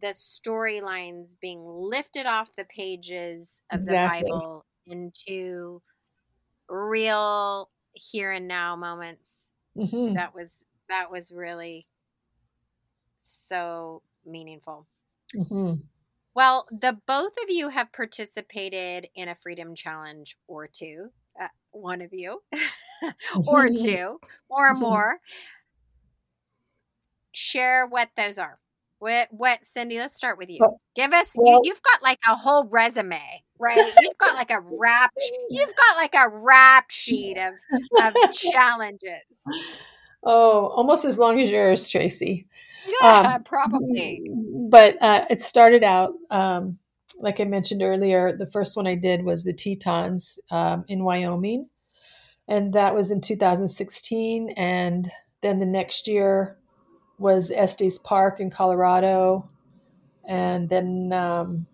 [0.00, 4.30] the storylines being lifted off the pages of Exactly.
[4.30, 5.82] the Bible into
[6.68, 9.50] real here and now moments.
[9.76, 11.88] hmm That was that was really
[13.18, 14.86] so meaningful.
[15.34, 15.88] hmm
[16.34, 21.10] Well, the both of you have participated in a freedom challenge or two.
[21.40, 22.42] Uh, one of you,
[23.46, 25.20] or two, or more.
[27.32, 28.60] Share what those are.
[28.98, 29.98] What, what, Cindy?
[29.98, 30.60] Let's start with you.
[30.94, 31.32] Give us.
[31.36, 33.20] well- you, you've got like a whole resume,
[33.58, 33.92] right?
[34.00, 35.12] You've got like a rap.
[35.50, 37.54] You've got like a rap sheet of
[38.02, 39.44] of challenges.
[40.24, 42.46] Oh, almost as long as yours, Tracy.
[43.00, 44.22] Yeah, Um, probably.
[44.70, 46.78] But uh, it started out, um,
[47.20, 51.68] like I mentioned earlier, the first one I did was the Tetons um, in Wyoming.
[52.48, 54.50] And that was in 2016.
[54.56, 55.10] And
[55.42, 56.57] then the next year
[57.18, 59.48] was Estes Park in Colorado.
[60.26, 61.66] And then um,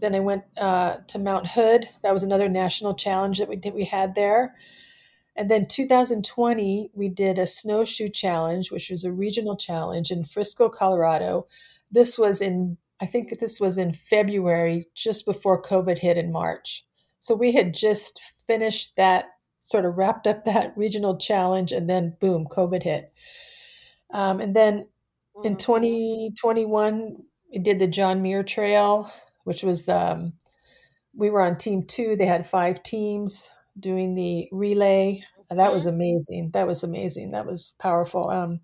[0.00, 1.88] then I went uh, to Mount Hood.
[2.02, 4.54] That was another national challenge that we did we had there.
[5.36, 10.68] And then 2020, we did a snowshoe challenge, which was a regional challenge in Frisco,
[10.68, 11.46] Colorado.
[11.90, 16.84] this was in I think this was in February, just before COVID hit in March.
[17.20, 19.26] So we had just finished that,
[19.58, 23.12] sort of wrapped up that regional challenge, and then boom, COVID hit.
[24.12, 24.86] Um, and then
[25.44, 25.56] in mm-hmm.
[25.56, 27.16] 2021,
[27.52, 29.10] we did the John Muir Trail,
[29.44, 30.32] which was um,
[31.14, 32.16] we were on team two.
[32.16, 35.22] They had five teams doing the relay.
[35.50, 35.94] And that was mm-hmm.
[35.94, 36.50] amazing.
[36.52, 37.30] That was amazing.
[37.30, 38.28] That was powerful.
[38.28, 38.60] Um,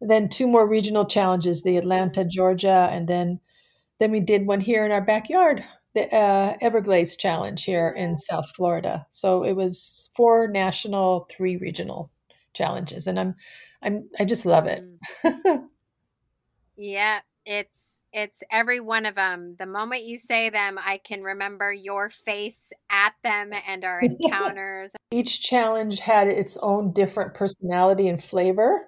[0.00, 3.40] then two more regional challenges: the Atlanta, Georgia, and then
[3.98, 8.48] then we did one here in our backyard, the uh, Everglades Challenge here in South
[8.54, 9.06] Florida.
[9.10, 12.12] So it was four national, three regional
[12.54, 13.34] challenges, and I'm
[13.82, 14.84] I'm I just love it.
[15.24, 15.64] Mm.
[16.76, 19.56] yeah, it's it's every one of them.
[19.58, 24.92] The moment you say them, I can remember your face at them and our encounters.
[25.10, 28.86] Each challenge had its own different personality and flavor.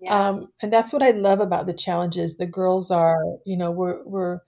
[0.00, 0.28] Yeah.
[0.28, 2.36] Um, and that's what I love about the challenges.
[2.36, 4.40] The girls are, you know, we're we're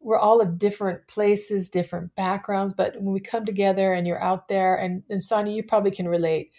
[0.00, 4.48] we're all of different places, different backgrounds, but when we come together and you're out
[4.48, 6.50] there, and and Sonia, you probably can relate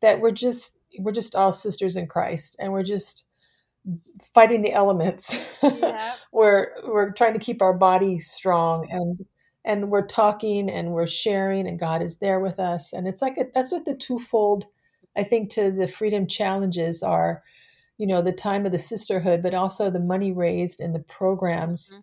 [0.00, 3.24] that we're just we're just all sisters in Christ, and we're just
[4.34, 5.36] fighting the elements.
[5.62, 6.14] Yeah.
[6.32, 9.20] we're we're trying to keep our body strong and
[9.64, 13.38] and we're talking and we're sharing and God is there with us and it's like
[13.38, 14.66] a, that's what the twofold
[15.16, 17.42] I think to the freedom challenges are
[17.98, 21.90] you know the time of the sisterhood but also the money raised and the programs
[21.90, 22.00] mm-hmm.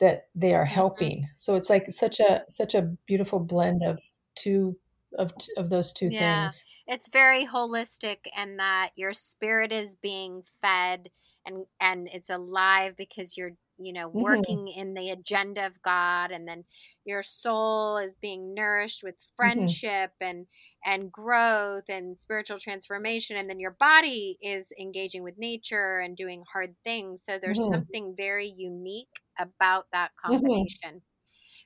[0.00, 0.74] that they are mm-hmm.
[0.74, 1.32] helping mm-hmm.
[1.36, 4.00] so it's like such a such a beautiful blend of
[4.36, 4.76] two
[5.18, 6.48] of of those two yeah.
[6.48, 11.08] things it's very holistic and that your spirit is being fed
[11.46, 14.22] and and it's alive because you're you know mm-hmm.
[14.22, 14.80] working mm-hmm.
[14.80, 16.64] in the agenda of god and then
[17.04, 19.36] your soul is being nourished with mm-hmm.
[19.36, 20.28] friendship mm-hmm.
[20.28, 20.46] and
[20.84, 26.42] and growth and spiritual transformation and then your body is engaging with nature and doing
[26.52, 27.72] hard things so there's mm-hmm.
[27.72, 29.08] something very unique
[29.38, 30.34] about that mm-hmm.
[30.34, 31.00] combination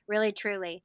[0.07, 0.83] really truly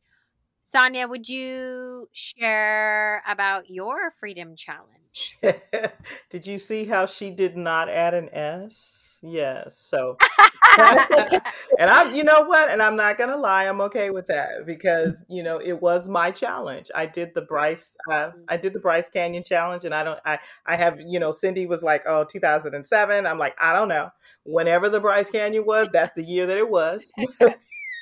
[0.63, 5.39] sonia would you share about your freedom challenge
[6.31, 9.77] did you see how she did not add an s Yes.
[9.79, 10.17] So,
[10.79, 12.71] and I'm, you know what?
[12.71, 13.67] And I'm not going to lie.
[13.67, 16.91] I'm okay with that because, you know, it was my challenge.
[16.95, 20.39] I did the Bryce, uh, I did the Bryce Canyon challenge and I don't, I,
[20.65, 23.27] I have, you know, Cindy was like, oh, 2007.
[23.27, 24.11] I'm like, I don't know.
[24.45, 27.13] Whenever the Bryce Canyon was, that's the year that it was.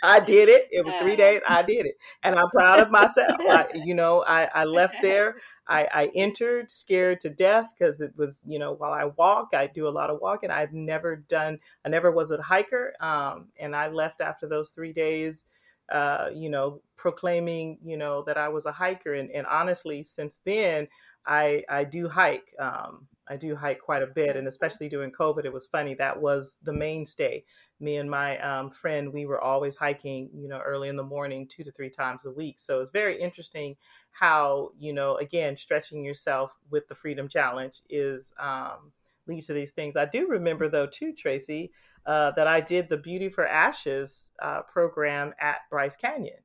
[0.03, 0.69] I did it.
[0.71, 1.41] It was three days.
[1.49, 3.37] I did it, and I'm proud of myself.
[3.41, 5.37] I, you know, I, I left there.
[5.67, 9.67] I, I entered scared to death because it was, you know, while I walk, I
[9.67, 10.51] do a lot of walking.
[10.51, 11.59] I've never done.
[11.85, 15.47] I never was a hiker, um, and I left after those three days.
[15.91, 20.41] Uh, you know, proclaiming, you know, that I was a hiker, and, and honestly, since
[20.45, 20.87] then,
[21.27, 22.55] I I do hike.
[22.59, 25.95] Um, I do hike quite a bit, and especially during COVID, it was funny.
[25.95, 27.45] That was the mainstay
[27.81, 31.47] me and my um, friend, we were always hiking, you know, early in the morning,
[31.47, 32.59] two to three times a week.
[32.59, 33.77] So it's very interesting
[34.11, 38.93] how, you know, again, stretching yourself with the Freedom Challenge is um,
[39.27, 39.97] leads to these things.
[39.97, 41.73] I do remember though too, Tracy,
[42.05, 46.39] uh, that I did the Beauty for Ashes uh, program at Bryce Canyon.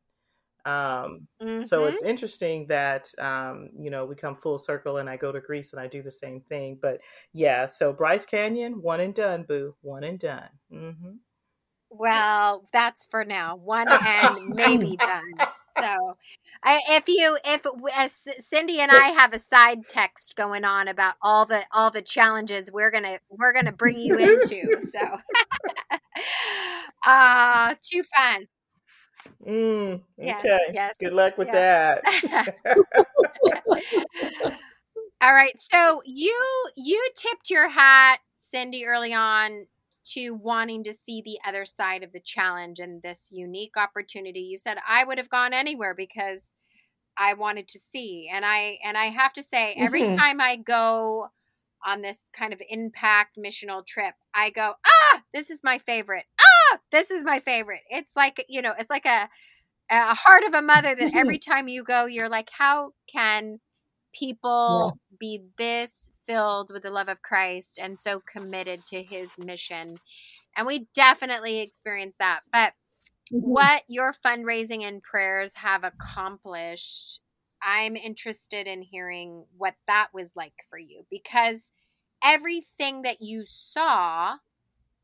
[0.65, 1.63] Um, mm-hmm.
[1.63, 5.41] So it's interesting that um, you know we come full circle, and I go to
[5.41, 6.79] Greece and I do the same thing.
[6.81, 7.01] But
[7.33, 10.49] yeah, so Bryce Canyon, one and done, boo, one and done.
[10.71, 11.11] Mm-hmm.
[11.89, 15.33] Well, that's for now, one and maybe done.
[15.79, 16.17] So,
[16.63, 17.61] I, if you if
[17.95, 22.01] as Cindy and I have a side text going on about all the all the
[22.01, 24.99] challenges we're gonna we're gonna bring you into, so
[27.05, 28.47] uh too fun.
[29.45, 30.59] Mm, yes, okay.
[30.73, 32.01] Yes, Good luck with yes.
[32.03, 32.55] that.
[35.21, 35.59] All right.
[35.59, 36.37] So you
[36.75, 39.67] you tipped your hat, Cindy, early on
[40.11, 44.41] to wanting to see the other side of the challenge and this unique opportunity.
[44.41, 46.53] You said I would have gone anywhere because
[47.17, 48.29] I wanted to see.
[48.33, 50.17] And I and I have to say, every mm-hmm.
[50.17, 51.29] time I go
[51.85, 56.25] on this kind of impact missional trip, I go, ah, this is my favorite
[56.91, 57.81] this is my favorite.
[57.89, 59.29] It's like, you know, it's like a
[59.89, 63.59] a heart of a mother that every time you go, you're like, how can
[64.13, 65.17] people yeah.
[65.19, 69.97] be this filled with the love of Christ and so committed to his mission?
[70.55, 72.41] And we definitely experience that.
[72.51, 72.73] But
[73.31, 73.39] mm-hmm.
[73.39, 77.19] what your fundraising and prayers have accomplished,
[77.61, 81.71] I'm interested in hearing what that was like for you because
[82.23, 84.37] everything that you saw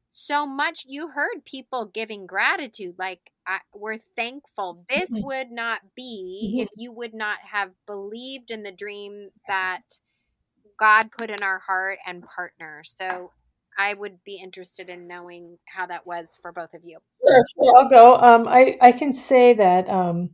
[0.10, 5.26] so much you heard people giving gratitude like I, we're thankful this mm-hmm.
[5.26, 6.64] would not be mm-hmm.
[6.64, 9.82] if you would not have believed in the dream that
[10.80, 13.30] god put in our heart and partner so
[13.78, 16.97] I would be interested in knowing how that was for both of you.
[17.22, 18.16] Sure, sure I'll go.
[18.16, 20.32] Um, I I can say that um,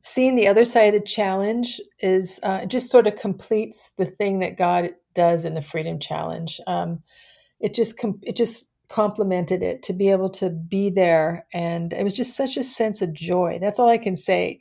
[0.00, 4.40] seeing the other side of the challenge is uh, just sort of completes the thing
[4.40, 6.60] that God does in the Freedom Challenge.
[6.66, 7.02] Um,
[7.62, 12.04] it just com- it just complemented it to be able to be there, and it
[12.04, 13.58] was just such a sense of joy.
[13.60, 14.60] That's all I can say.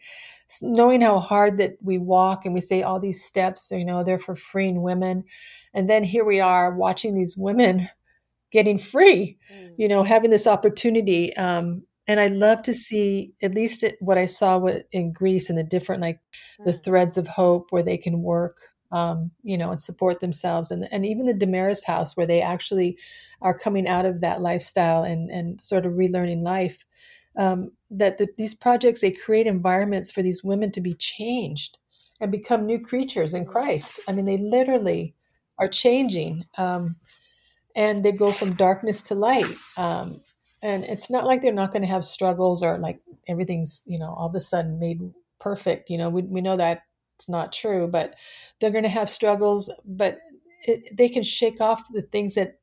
[0.61, 4.19] Knowing how hard that we walk and we say all these steps, you know, they're
[4.19, 5.23] for freeing women,
[5.73, 7.89] and then here we are watching these women
[8.51, 9.73] getting free, mm.
[9.77, 11.35] you know, having this opportunity.
[11.37, 15.57] Um, and I love to see at least it, what I saw in Greece and
[15.57, 16.19] the different like
[16.59, 16.65] mm.
[16.65, 18.57] the threads of hope where they can work,
[18.91, 22.97] um, you know, and support themselves, and and even the Damaris House where they actually
[23.41, 26.85] are coming out of that lifestyle and and sort of relearning life.
[27.37, 31.77] Um, that the, these projects they create environments for these women to be changed
[32.19, 34.01] and become new creatures in Christ.
[34.07, 35.15] I mean, they literally
[35.57, 36.97] are changing, um,
[37.75, 39.55] and they go from darkness to light.
[39.77, 40.21] Um,
[40.61, 44.13] and it's not like they're not going to have struggles or like everything's you know
[44.13, 45.01] all of a sudden made
[45.39, 46.81] perfect you know we, we know that
[47.21, 48.15] it's not true but
[48.59, 50.19] they're going to have struggles but
[50.63, 52.59] it, they can shake off the things that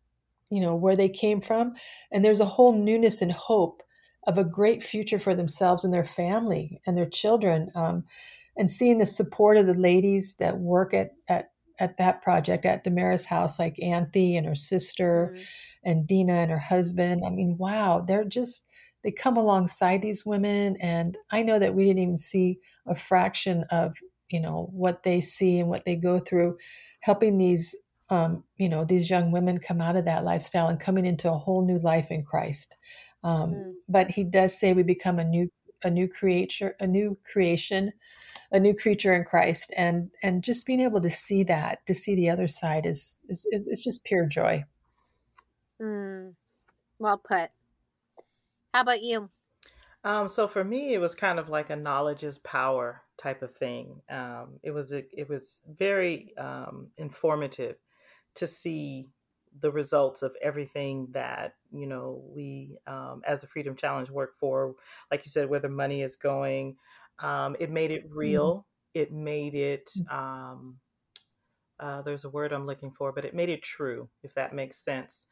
[0.51, 1.75] you know where they came from
[2.13, 3.83] and there's a whole newness and hope
[4.27, 8.05] of a great future for themselves and their family and their children um,
[8.57, 12.85] and seeing the support of the ladies that work at at, at that project at
[12.85, 15.43] Damaris House like Anthe and her sister mm-hmm
[15.85, 17.23] and Dina and her husband.
[17.25, 18.67] I mean, wow, they're just
[19.05, 23.65] they come alongside these women and I know that we didn't even see a fraction
[23.71, 23.97] of,
[24.31, 26.57] you know, what they see and what they go through
[27.01, 27.75] helping these
[28.11, 31.39] um, you know, these young women come out of that lifestyle and coming into a
[31.39, 32.77] whole new life in Christ.
[33.23, 33.73] Um, mm.
[33.89, 35.51] But he does say we become a new
[35.85, 37.93] a new creature, a new creation,
[38.51, 42.15] a new creature in Christ, and and just being able to see that, to see
[42.15, 44.65] the other side is is it's just pure joy.
[45.81, 46.35] Mm,
[46.99, 47.51] well put.
[48.73, 49.31] How about you?
[50.03, 53.53] Um, so for me, it was kind of like a knowledge is power type of
[53.53, 54.01] thing.
[54.09, 57.77] Um, it was a, it was very um, informative
[58.37, 59.09] to see
[59.61, 64.75] the results of everything that you know we um, as the Freedom Challenge work for.
[65.11, 66.77] Like you said, where the money is going,
[67.19, 68.19] um, it made it mm-hmm.
[68.19, 68.55] real.
[68.55, 68.63] Mm-hmm.
[68.95, 69.91] It made it.
[70.11, 70.79] Um,
[71.81, 74.83] uh, there's a word I'm looking for, but it made it true, if that makes
[74.83, 75.27] sense.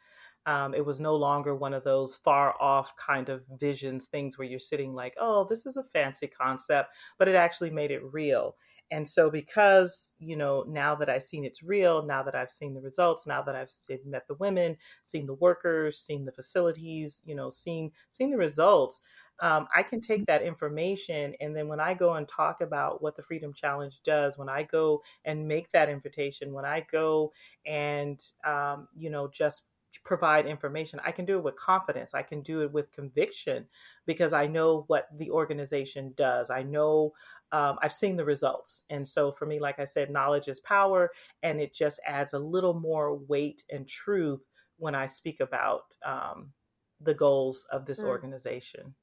[0.46, 4.46] Um, it was no longer one of those far off kind of visions, things where
[4.46, 8.56] you're sitting like, oh, this is a fancy concept, but it actually made it real.
[8.92, 12.72] And so, because, you know, now that I've seen it's real, now that I've seen
[12.72, 13.72] the results, now that I've
[14.04, 19.00] met the women, seen the workers, seen the facilities, you know, seen, seen the results,
[19.40, 23.16] um, I can take that information and then when I go and talk about what
[23.16, 27.32] the Freedom Challenge does, when I go and make that invitation, when I go
[27.66, 29.64] and, um, you know, just
[30.04, 31.00] provide information.
[31.04, 32.14] I can do it with confidence.
[32.14, 33.66] I can do it with conviction
[34.06, 36.50] because I know what the organization does.
[36.50, 37.12] I know
[37.52, 38.82] um, I've seen the results.
[38.90, 41.10] And so for me, like I said, knowledge is power,
[41.42, 44.46] and it just adds a little more weight and truth
[44.78, 46.52] when I speak about um,
[47.00, 48.08] the goals of this mm.
[48.08, 48.94] organization.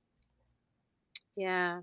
[1.35, 1.81] Yeah.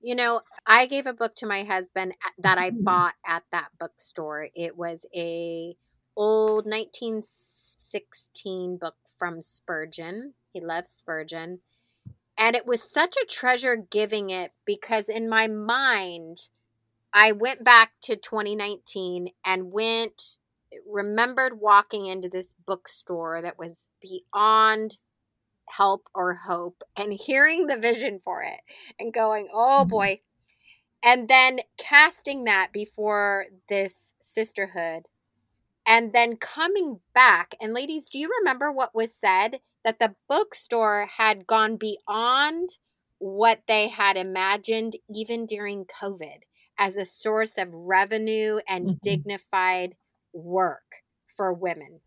[0.00, 4.48] You know, I gave a book to my husband that I bought at that bookstore.
[4.54, 5.76] It was a
[6.16, 7.22] old 19
[7.92, 10.32] 16 book from Spurgeon.
[10.52, 11.60] He loves Spurgeon.
[12.36, 16.48] And it was such a treasure giving it because in my mind,
[17.12, 20.38] I went back to 2019 and went,
[20.90, 24.96] remembered walking into this bookstore that was beyond
[25.68, 28.60] help or hope and hearing the vision for it
[28.98, 29.90] and going, oh mm-hmm.
[29.90, 30.20] boy.
[31.04, 35.08] And then casting that before this sisterhood
[35.86, 37.54] and then coming back.
[37.60, 39.60] And ladies, do you remember what was said?
[39.84, 42.78] That the bookstore had gone beyond
[43.18, 46.42] what they had imagined even during COVID
[46.78, 48.96] as a source of revenue and mm-hmm.
[49.02, 49.96] dignified
[50.32, 51.02] work
[51.36, 52.00] for women.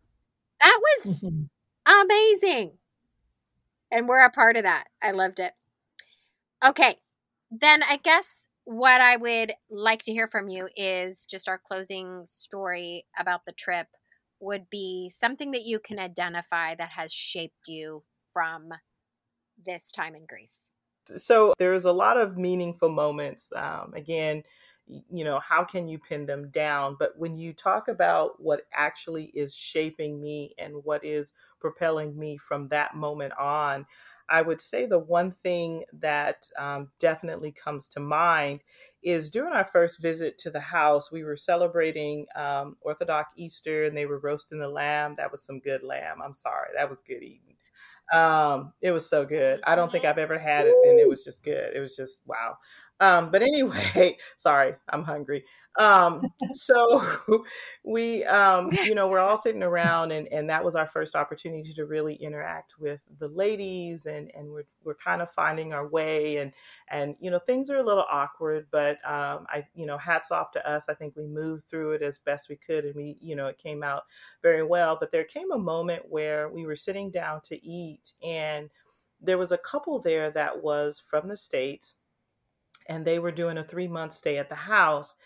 [0.60, 2.02] That was mm-hmm.
[2.02, 2.72] amazing.
[3.90, 4.84] And we're a part of that.
[5.02, 5.52] I loved it.
[6.64, 6.96] Okay.
[7.50, 12.22] Then I guess what I would like to hear from you is just our closing
[12.24, 13.86] story about the trip
[14.40, 18.02] would be something that you can identify that has shaped you
[18.32, 18.70] from
[19.64, 20.70] this time in Greece.
[21.04, 23.52] So there's a lot of meaningful moments.
[23.54, 24.42] Um, again,
[24.86, 26.96] you know, how can you pin them down?
[26.98, 32.36] But when you talk about what actually is shaping me and what is propelling me
[32.36, 33.86] from that moment on,
[34.28, 38.60] I would say the one thing that um, definitely comes to mind
[39.02, 43.96] is during our first visit to the house, we were celebrating um, Orthodox Easter and
[43.96, 45.14] they were roasting the lamb.
[45.16, 46.18] That was some good lamb.
[46.24, 46.70] I'm sorry.
[46.76, 47.56] That was good eating.
[48.12, 49.60] Um, it was so good.
[49.66, 51.74] I don't think I've ever had it, and it was just good.
[51.74, 52.56] It was just wow.
[53.00, 55.44] Um, but anyway, sorry, I'm hungry.
[55.78, 56.22] Um,
[56.54, 57.04] so
[57.84, 61.74] we, um, you know, we're all sitting around, and and that was our first opportunity
[61.74, 66.38] to really interact with the ladies, and and we're we're kind of finding our way,
[66.38, 66.54] and
[66.88, 70.52] and you know, things are a little awkward, but um, I, you know, hats off
[70.52, 70.88] to us.
[70.88, 73.58] I think we moved through it as best we could, and we, you know, it
[73.58, 74.04] came out
[74.42, 74.96] very well.
[74.98, 78.70] But there came a moment where we were sitting down to eat, and
[79.20, 81.94] there was a couple there that was from the states
[82.88, 85.16] and they were doing a three month stay at the house.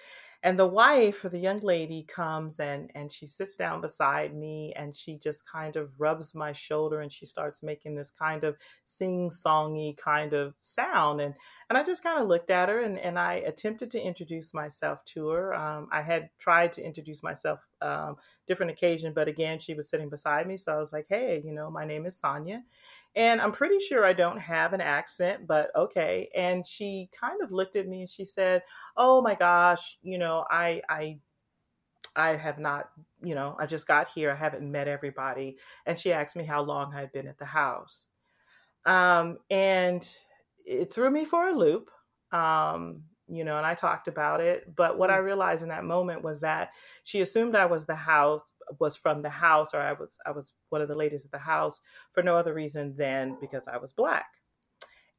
[0.42, 4.72] And the wife or the young lady comes and and she sits down beside me
[4.74, 8.56] and she just kind of rubs my shoulder and she starts making this kind of
[8.86, 11.20] sing songy kind of sound.
[11.20, 11.34] And
[11.68, 15.04] and i just kind of looked at her and and i attempted to introduce myself
[15.06, 15.54] to her.
[15.54, 18.16] Um, i had tried to introduce myself um,
[18.50, 21.52] different occasion but again she was sitting beside me so i was like hey you
[21.52, 22.62] know my name is sonia
[23.16, 26.28] and I'm pretty sure I don't have an accent, but okay.
[26.34, 28.62] And she kind of looked at me and she said,
[28.96, 31.18] "Oh my gosh, you know, I I
[32.16, 32.90] I have not,
[33.22, 34.30] you know, I just got here.
[34.32, 37.46] I haven't met everybody." And she asked me how long I had been at the
[37.46, 38.08] house.
[38.86, 40.06] Um, and
[40.66, 41.90] it threw me for a loop.
[42.32, 44.74] Um, you know, and I talked about it.
[44.74, 45.24] But what I mm.
[45.24, 46.70] realized in that moment was that
[47.04, 48.42] she assumed I was the house
[48.78, 51.38] was from the house or I was I was one of the ladies at the
[51.38, 51.80] house
[52.12, 54.26] for no other reason than because I was black.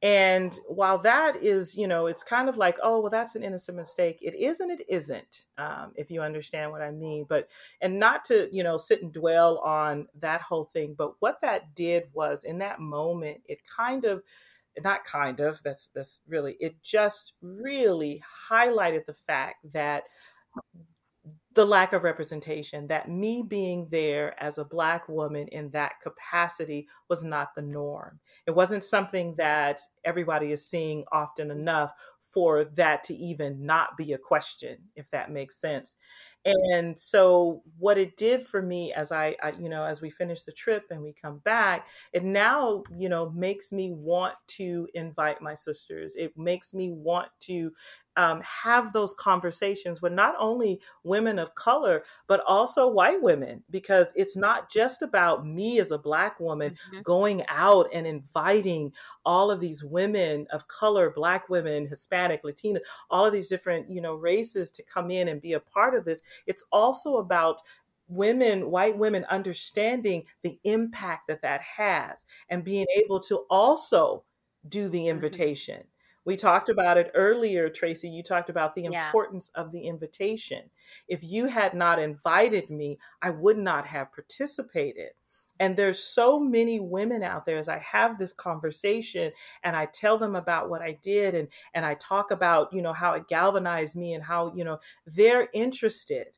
[0.04, 3.78] And while that is, you know, it's kind of like, oh, well, that's an innocent
[3.78, 4.18] mistake.
[4.22, 7.28] It is and it isn't, um, if you understand what I mean.
[7.30, 7.50] But,
[7.82, 10.96] and not to, you know, sit and dwell on that whole thing.
[10.98, 14.24] But what that did was in that moment, it kind of,
[14.84, 20.04] not kind of, that's, that's really, it just really highlighted the fact that
[21.54, 26.88] the lack of representation that me being there as a black woman in that capacity
[27.10, 28.20] was not the norm.
[28.48, 31.92] It wasn't something that everybody is seeing often enough
[32.22, 35.96] for that to even not be a question if that makes sense
[36.46, 40.42] and so what it did for me as I, I, you know as we finish
[40.42, 45.42] the trip and we come back it now you know makes me want to invite
[45.42, 46.16] my sisters.
[46.16, 47.72] It makes me want to
[48.18, 54.12] um, have those conversations with not only women of color, but also white women, because
[54.16, 57.02] it's not just about me as a Black woman mm-hmm.
[57.04, 58.92] going out and inviting
[59.26, 64.02] all of these women of color, Black women, Hispanic, Latina, all of these different, you
[64.02, 66.22] know, races to come in and be a part of this.
[66.48, 67.62] It's also about
[68.08, 74.24] women, white women, understanding the impact that that has and being able to also
[74.68, 75.10] do the mm-hmm.
[75.10, 75.78] invitation.
[75.78, 75.88] Mm-hmm
[76.26, 78.10] we talked about it earlier, Tracy.
[78.10, 79.06] You talked about the yeah.
[79.06, 80.70] importance of the invitation.
[81.08, 85.12] If you had not invited me, I would not have participated.
[85.60, 89.32] And there's so many women out there as I have this conversation
[89.64, 92.94] and I tell them about what I did and and I talk about, you know,
[92.94, 96.30] how it galvanized me and how, you know, they're interested.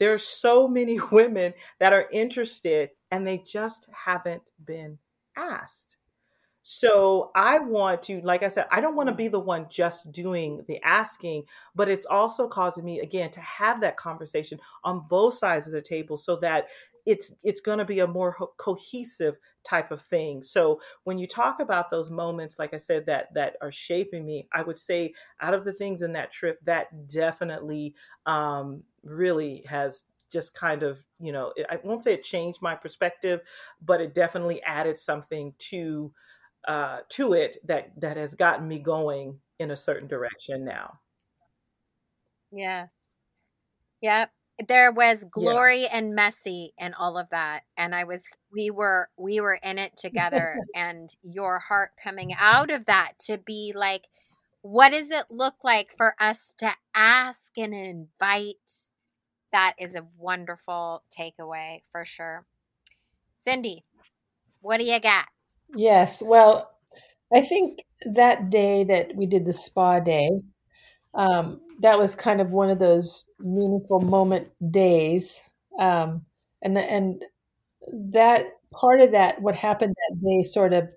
[0.00, 4.98] There are so many women that are interested and they just haven't been
[5.36, 5.91] asked.
[6.74, 10.10] So I want to, like I said, I don't want to be the one just
[10.12, 11.44] doing the asking,
[11.74, 15.82] but it's also causing me again to have that conversation on both sides of the
[15.82, 16.68] table so that
[17.04, 20.40] it's it's going to be a more ho- cohesive type of thing.
[20.44, 24.46] So when you talk about those moments, like I said, that that are shaping me,
[24.52, 27.96] I would say out of the things in that trip, that definitely
[28.26, 33.40] um, really has just kind of you know I won't say it changed my perspective,
[33.84, 36.12] but it definitely added something to
[36.66, 40.98] uh, to it that that has gotten me going in a certain direction now.
[42.52, 42.88] Yes.
[44.02, 44.30] Yep.
[44.68, 45.96] There was glory yeah.
[45.96, 47.62] and messy and all of that.
[47.76, 52.70] And I was we were we were in it together and your heart coming out
[52.70, 54.04] of that to be like,
[54.60, 58.88] what does it look like for us to ask and invite?
[59.50, 62.46] That is a wonderful takeaway for sure.
[63.36, 63.84] Cindy,
[64.60, 65.26] what do you got?
[65.74, 66.22] Yes.
[66.22, 66.70] Well,
[67.34, 70.30] I think that day that we did the spa day,
[71.14, 75.40] um, that was kind of one of those meaningful moment days.
[75.80, 76.24] Um,
[76.62, 77.24] and and
[78.12, 80.88] that part of that, what happened that day, sort of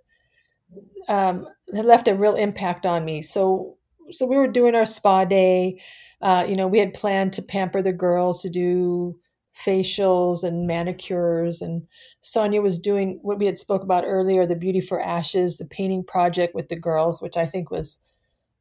[1.07, 3.21] um, left a real impact on me.
[3.21, 3.77] So
[4.11, 5.81] so we were doing our spa day.
[6.21, 9.19] Uh, you know, we had planned to pamper the girls to do
[9.55, 11.81] facials and manicures and
[12.19, 16.03] sonia was doing what we had spoke about earlier the beauty for ashes the painting
[16.03, 17.99] project with the girls which i think was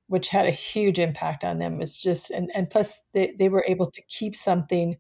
[0.07, 1.81] which had a huge impact on them.
[1.81, 4.97] It's just and, and plus they, they were able to keep something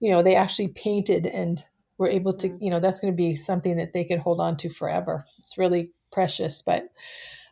[0.00, 1.62] you know they actually painted and
[1.98, 2.62] were able to mm-hmm.
[2.64, 5.24] you know that's going to be something that they could hold on to forever.
[5.38, 6.84] It's really precious but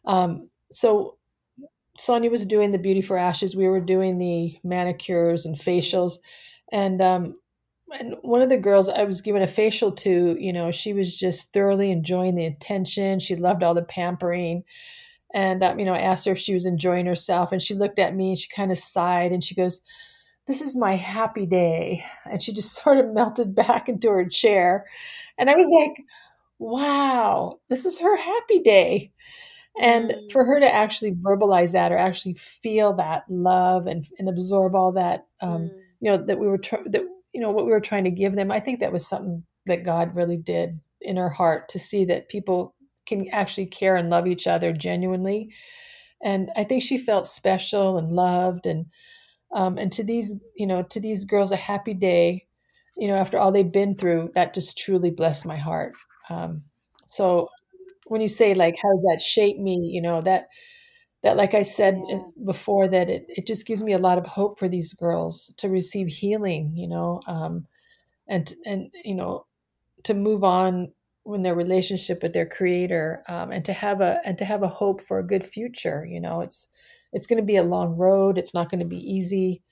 [0.06, 1.16] um so
[1.96, 3.54] sonia was doing the beauty for ashes.
[3.54, 6.14] We were doing the manicures and facials
[6.72, 7.34] and um
[7.92, 11.16] and one of the girls I was giving a facial to, you know, she was
[11.16, 13.20] just thoroughly enjoying the attention.
[13.20, 14.64] She loved all the pampering.
[15.34, 17.52] And, um, you know, I asked her if she was enjoying herself.
[17.52, 19.80] And she looked at me and she kind of sighed and she goes,
[20.46, 22.04] This is my happy day.
[22.30, 24.86] And she just sort of melted back into her chair.
[25.38, 26.04] And I was like,
[26.58, 29.12] Wow, this is her happy day.
[29.80, 30.32] And mm.
[30.32, 34.92] for her to actually verbalize that or actually feel that love and, and absorb all
[34.92, 35.70] that, um, mm.
[36.00, 37.04] you know, that we were, tr- that
[37.38, 38.50] you know what we were trying to give them.
[38.50, 42.28] I think that was something that god really did in her heart to see that
[42.28, 42.74] people
[43.06, 45.50] can actually care and love each other genuinely.
[46.20, 48.66] And i think she felt special and loved.
[48.66, 48.86] And
[49.54, 52.44] um, and to these you know to these girls a happy day
[52.96, 55.94] you know after all they've been through that just truly blessed my heart.
[56.30, 56.62] Um,
[57.06, 57.50] so
[58.08, 59.76] when you say like how does that shape me?
[59.76, 60.48] You know that
[61.22, 62.18] that like i said yeah.
[62.44, 65.68] before that it, it just gives me a lot of hope for these girls to
[65.68, 67.66] receive healing you know um,
[68.28, 69.46] and and you know
[70.04, 70.92] to move on
[71.26, 74.68] in their relationship with their creator um, and to have a and to have a
[74.68, 76.68] hope for a good future you know it's
[77.12, 79.62] it's going to be a long road it's not going to be easy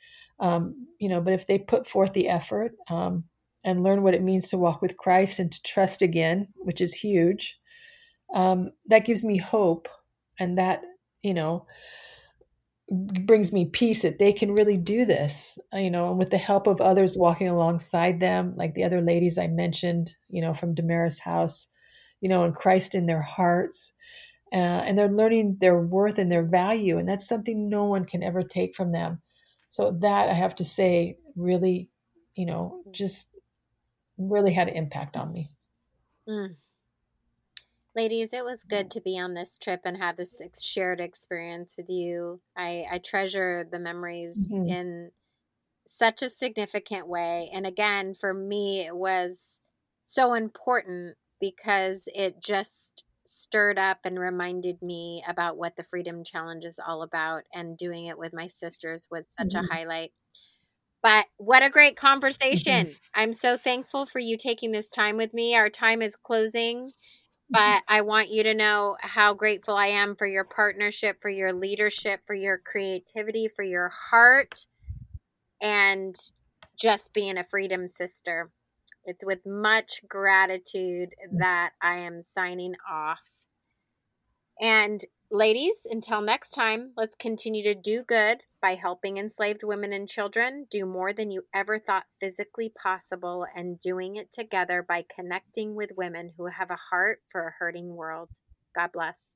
[0.41, 3.25] um, you know but if they put forth the effort um,
[3.65, 6.93] and learn what it means to walk with christ and to trust again which is
[6.93, 7.59] huge
[8.35, 9.89] um, that gives me hope
[10.39, 10.83] and that
[11.27, 11.67] you know
[12.89, 16.69] brings me peace that they can really do this you know and with the help
[16.69, 21.19] of others walking alongside them like the other ladies i mentioned you know from Damaris
[21.19, 21.69] house
[22.21, 23.93] you know and christ in their hearts
[24.53, 24.57] uh,
[24.87, 28.45] and they're learning their worth and their value and that's something no one can ever
[28.45, 29.21] take from them
[29.69, 31.91] so that i have to say really
[32.37, 33.31] you know just
[34.17, 35.51] really had an impact on me
[36.29, 36.55] mm.
[37.97, 41.89] Ladies, it was good to be on this trip and have this shared experience with
[41.89, 42.43] you.
[42.55, 44.69] I, I treasure the memories mm-hmm.
[44.69, 45.11] in
[45.87, 47.51] such a significant way.
[47.55, 49.61] And again, for me, it was
[50.05, 56.67] so important because it just stirred up and reminded me about what the Freedom Challenge
[56.67, 57.45] is all about.
[57.51, 59.65] And doing it with my sisters was such mm-hmm.
[59.65, 60.13] a highlight.
[61.03, 62.89] But what a great conversation.
[62.89, 63.21] Mm-hmm.
[63.21, 65.57] I'm so thankful for you taking this time with me.
[65.57, 66.93] Our time is closing.
[67.55, 67.75] Mm-hmm.
[67.77, 71.53] But I want you to know how grateful I am for your partnership, for your
[71.53, 74.67] leadership, for your creativity, for your heart,
[75.61, 76.17] and
[76.79, 78.51] just being a freedom sister.
[79.05, 81.39] It's with much gratitude mm.
[81.39, 83.21] that I am signing off.
[84.61, 90.09] And ladies, until next time, let's continue to do good by helping enslaved women and
[90.09, 95.77] children do more than you ever thought physically possible and doing it together by connecting
[95.77, 98.29] with women who have a heart for a hurting world.
[98.75, 99.36] God bless.